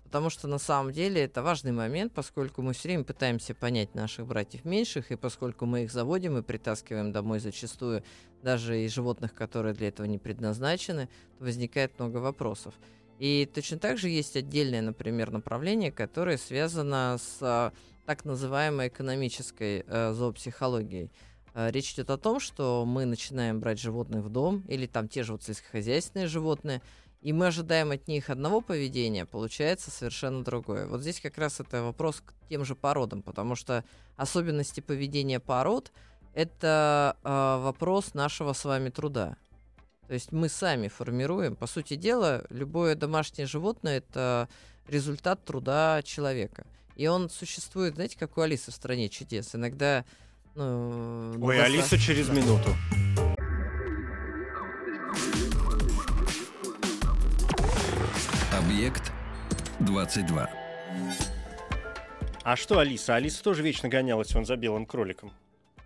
[0.05, 4.27] Потому что на самом деле это важный момент, поскольку мы все время пытаемся понять наших
[4.27, 8.05] братьев меньших, и поскольку мы их заводим и притаскиваем домой зачастую
[8.43, 12.75] даже и животных, которые для этого не предназначены, то возникает много вопросов.
[13.19, 17.73] И точно так же есть отдельное, например, направление, которое связано с а,
[18.05, 21.11] так называемой экономической э, зоопсихологией.
[21.55, 25.23] Э, Речь идет о том, что мы начинаем брать животных в дом, или там те
[25.23, 26.83] же вот сельскохозяйственные животные,
[27.23, 30.87] и мы ожидаем от них одного поведения, получается совершенно другое.
[30.87, 33.85] Вот здесь как раз это вопрос к тем же породам, потому что
[34.17, 35.91] особенности поведения пород—
[36.35, 37.29] это э,
[37.63, 39.37] вопрос нашего с вами труда.
[40.09, 44.49] То есть мы сами формируем, по сути дела, любое домашнее животное— это
[44.87, 46.65] результат труда человека.
[46.95, 49.55] И он существует, знаете, как у Алисы в «Стране чудес».
[49.55, 50.05] Иногда...
[50.55, 52.71] Ну, Ой, Алиса через минуту.
[58.57, 59.13] Объект
[59.81, 60.51] 22.
[62.43, 63.17] А что Алиса?
[63.17, 65.33] Алиса тоже вечно гонялась вон за белым кроликом.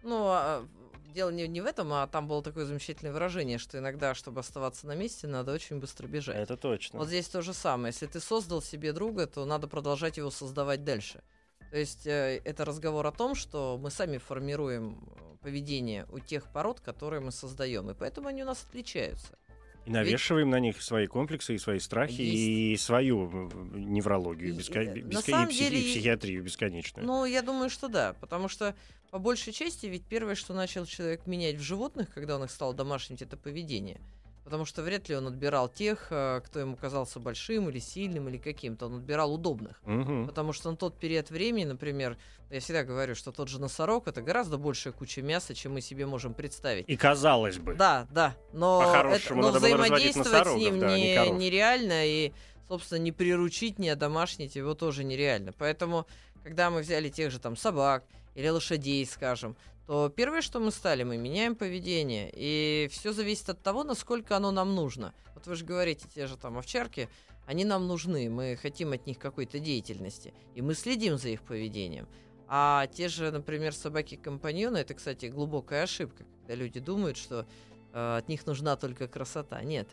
[0.02, 0.64] Ну, а,
[1.10, 4.86] дело не, не в этом, а там было такое замечательное выражение, что иногда, чтобы оставаться
[4.86, 6.36] на месте, надо очень быстро бежать.
[6.36, 6.98] Это точно.
[6.98, 7.92] Вот здесь то же самое.
[7.92, 11.22] Если ты создал себе друга, то надо продолжать его создавать дальше.
[11.70, 16.52] То есть э, это разговор о том, что мы сами формируем э, поведение у тех
[16.52, 19.38] пород, которые мы создаем, и поэтому они у нас отличаются.
[19.86, 20.52] И навешиваем Ведь...
[20.52, 22.36] на них свои комплексы и свои страхи Есть.
[22.36, 24.80] и свою неврологию, и, беско...
[24.80, 25.42] Э, беско...
[25.42, 25.58] и, псих...
[25.58, 25.80] деле...
[25.80, 27.06] и психиатрию бесконечную.
[27.06, 28.74] Ну, я думаю, что да, потому что
[29.10, 32.74] по большей части ведь первое, что начал человек менять в животных, когда он их стал
[32.74, 34.00] домашним, это поведение–
[34.44, 38.38] Потому что вряд ли он отбирал тех, э, кто ему казался большим или сильным или
[38.38, 38.86] каким-то.
[38.86, 39.80] Он отбирал удобных.
[39.84, 40.26] Угу.
[40.26, 42.16] Потому что на тот период времени, например,
[42.50, 46.06] я всегда говорю, что тот же носорог это гораздо большая куча мяса, чем мы себе
[46.06, 46.88] можем представить.
[46.88, 47.74] И казалось бы.
[47.74, 48.34] Да, да.
[48.52, 52.06] Но, это, но взаимодействовать с ним да, не, не нереально.
[52.06, 52.32] И,
[52.66, 55.52] собственно, не приручить, не одомашнить его тоже нереально.
[55.52, 56.06] Поэтому,
[56.42, 59.56] когда мы взяли тех же там собак или лошадей, скажем,
[59.90, 62.30] то первое, что мы стали, мы меняем поведение.
[62.32, 65.12] И все зависит от того, насколько оно нам нужно.
[65.34, 67.08] Вот вы же говорите, те же там овчарки,
[67.44, 72.06] они нам нужны, мы хотим от них какой-то деятельности, и мы следим за их поведением.
[72.46, 77.48] А те же, например, собаки-компаньоны, это, кстати, глубокая ошибка, когда люди думают, что
[77.92, 79.60] э, от них нужна только красота.
[79.64, 79.88] Нет.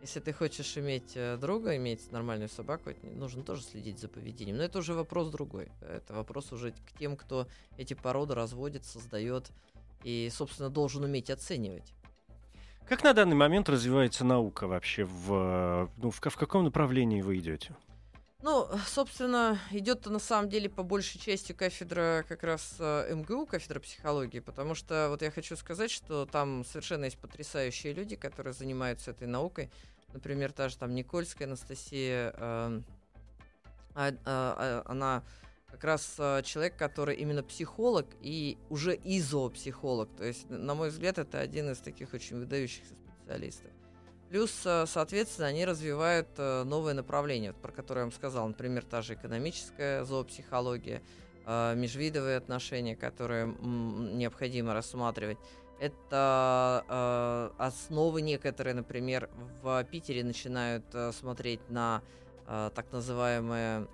[0.00, 4.56] Если ты хочешь иметь э, друга, иметь нормальную собаку, нужно тоже следить за поведением.
[4.56, 5.68] Но это уже вопрос другой.
[5.80, 9.50] Это вопрос уже к тем, кто эти породы разводит, создает
[10.04, 11.92] и, собственно, должен уметь оценивать.
[12.88, 15.04] Как на данный момент развивается наука вообще?
[15.04, 17.74] В, ну, в, в каком направлении вы идете?
[18.40, 23.80] Ну, собственно, идет на самом деле по большей части кафедра как раз э, МГУ, кафедра
[23.80, 29.10] психологии, потому что вот я хочу сказать, что там совершенно есть потрясающие люди, которые занимаются
[29.10, 29.72] этой наукой.
[30.12, 32.80] Например, та же там Никольская Анастасия, э,
[33.96, 35.24] э, э, она
[35.66, 40.14] как раз э, человек, который именно психолог и уже изопсихолог.
[40.16, 43.72] То есть, на мой взгляд, это один из таких очень выдающихся специалистов.
[44.30, 48.46] Плюс, э, соответственно, они развивают э, новые направления, про которые я вам сказал.
[48.46, 51.00] Например, та же экономическая зоопсихология,
[51.46, 55.38] э, межвидовые отношения, которые необходимо рассматривать.
[55.80, 59.30] Это основы некоторые, например,
[59.62, 62.02] в Питере начинают смотреть на
[62.46, 63.88] так называемую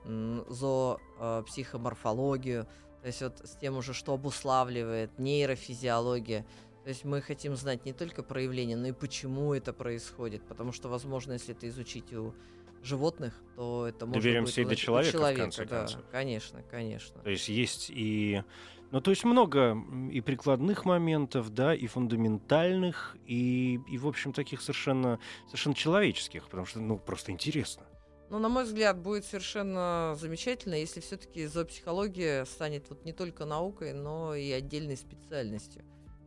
[0.48, 2.66] зоопсихоморфологию,
[3.02, 6.46] то есть вот с тем уже, что обуславливает нейрофизиология.
[6.84, 10.46] То есть мы хотим знать не только проявление, но и почему это происходит.
[10.46, 12.34] Потому что, возможно, если это изучить у
[12.82, 16.02] животных, то это может Доверимся быть и до человека, человека, в конце да, концов.
[16.10, 17.20] Конечно, конечно.
[17.22, 18.42] То есть есть и...
[18.90, 19.76] Ну, то есть много
[20.12, 26.66] и прикладных моментов, да, и фундаментальных, и, и в общем, таких совершенно, совершенно человеческих, потому
[26.66, 27.84] что, ну, просто интересно.
[28.30, 33.94] Ну, на мой взгляд, будет совершенно замечательно, если все-таки зоопсихология станет вот не только наукой,
[33.94, 35.82] но и отдельной специальностью.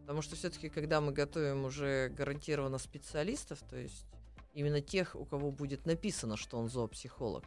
[0.07, 4.05] Потому что все-таки, когда мы готовим уже гарантированно специалистов, то есть
[4.53, 7.43] именно тех, у кого будет написано, что он зоопсихолог,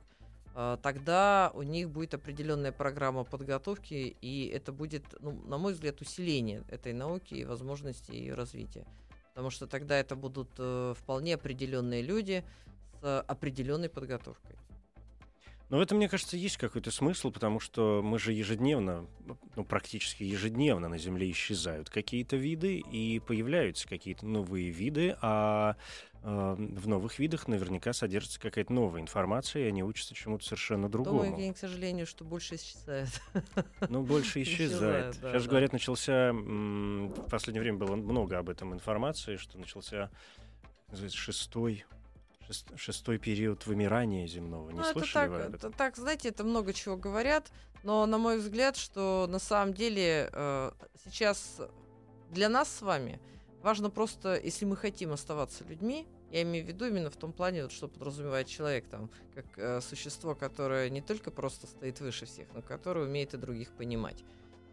[0.55, 6.03] а, тогда у них будет определенная программа подготовки, и это будет, ну, на мой взгляд,
[6.03, 8.87] усиление этой науки и возможности ее развития.
[9.31, 12.45] Потому что тогда это будут э, вполне определенные люди
[13.01, 14.57] с определенной подготовкой.
[15.71, 19.07] Но в этом, мне кажется, есть какой-то смысл, потому что мы же ежедневно,
[19.55, 25.77] ну, практически ежедневно на Земле исчезают какие-то виды, и появляются какие-то новые виды, а
[26.25, 31.39] э, в новых видах наверняка содержится какая-то новая информация, и они учатся чему-то совершенно другому.
[31.39, 33.09] Я, к сожалению, что больше исчезает.
[33.89, 35.15] Ну, больше исчезает.
[35.15, 36.33] Сейчас, говорят, начался...
[36.33, 40.11] В последнее время было много об этом информации, что начался
[41.13, 41.85] шестой
[42.77, 44.71] шестой период вымирания земного.
[44.71, 45.71] Не ну, слышали это так, вы об этом?
[45.71, 47.51] Это так, знаете, это много чего говорят,
[47.83, 50.71] но на мой взгляд, что на самом деле э,
[51.05, 51.61] сейчас
[52.31, 53.21] для нас с вами
[53.63, 57.65] важно просто, если мы хотим оставаться людьми, я имею в виду именно в том плане,
[57.65, 62.47] вот, что подразумевает человек, там, как э, существо, которое не только просто стоит выше всех,
[62.55, 64.23] но которое умеет и других понимать.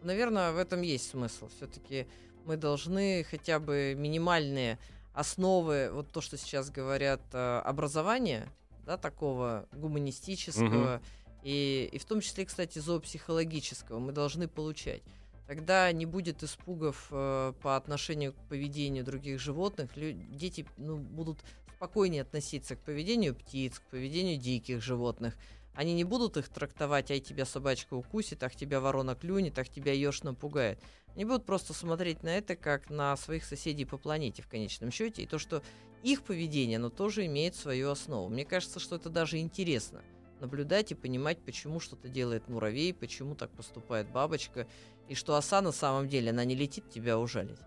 [0.02, 1.48] Наверное, в этом есть смысл.
[1.56, 2.06] Все-таки
[2.44, 4.78] мы должны хотя бы минимальные
[5.18, 8.48] основы, вот то, что сейчас говорят, э, образования,
[8.86, 11.04] да, такого гуманистического, угу.
[11.42, 15.02] и, и в том числе, кстати, зоопсихологического, мы должны получать.
[15.48, 19.96] Тогда не будет испугов э, по отношению к поведению других животных.
[19.96, 21.40] Лю- дети ну, будут
[21.74, 25.34] спокойнее относиться к поведению птиц, к поведению диких животных.
[25.78, 29.92] Они не будут их трактовать, ай, тебя собачка укусит, ах, тебя ворона клюнет, ах, тебя
[29.92, 30.82] еж напугает.
[31.14, 35.22] Они будут просто смотреть на это как на своих соседей по планете в конечном счете.
[35.22, 35.62] И то, что
[36.02, 38.28] их поведение, оно тоже имеет свою основу.
[38.28, 40.02] Мне кажется, что это даже интересно
[40.40, 44.66] наблюдать и понимать, почему что-то делает муравей, почему так поступает бабочка,
[45.08, 47.60] и что оса на самом деле, она не летит тебя ужалить.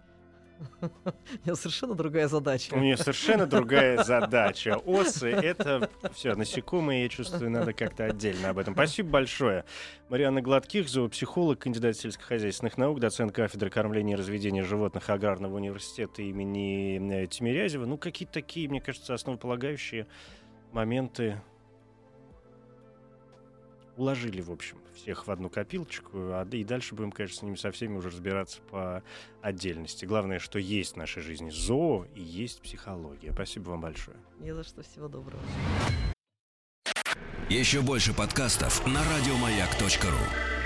[0.62, 2.74] У нее совершенно другая задача.
[2.74, 4.78] У нее совершенно другая задача.
[4.86, 8.74] Осы— это все, насекомые, я чувствую, надо как-то отдельно об этом.
[8.74, 9.66] Спасибо большое.
[10.09, 17.24] Марианна Гладких, зоопсихолог, кандидат сельскохозяйственных наук, доцент кафедры кормления и разведения животных Аграрного университета имени
[17.24, 17.86] э, Тимирязева.
[17.86, 20.07] Ну, какие-то такие, мне кажется, основополагающие
[20.72, 21.41] моменты
[24.02, 27.72] уложили, в общем, всех в одну копилочку, а, и дальше будем, конечно, с ними со
[27.72, 29.04] всеми уже разбираться по
[29.41, 30.06] отдельности.
[30.06, 33.32] Главное, что есть в нашей жизни зоо и есть психология.
[33.32, 34.18] Спасибо вам большое.
[34.39, 35.41] Не за что, всего доброго.
[37.49, 40.61] Еще больше подкастов на радиомаяк.ру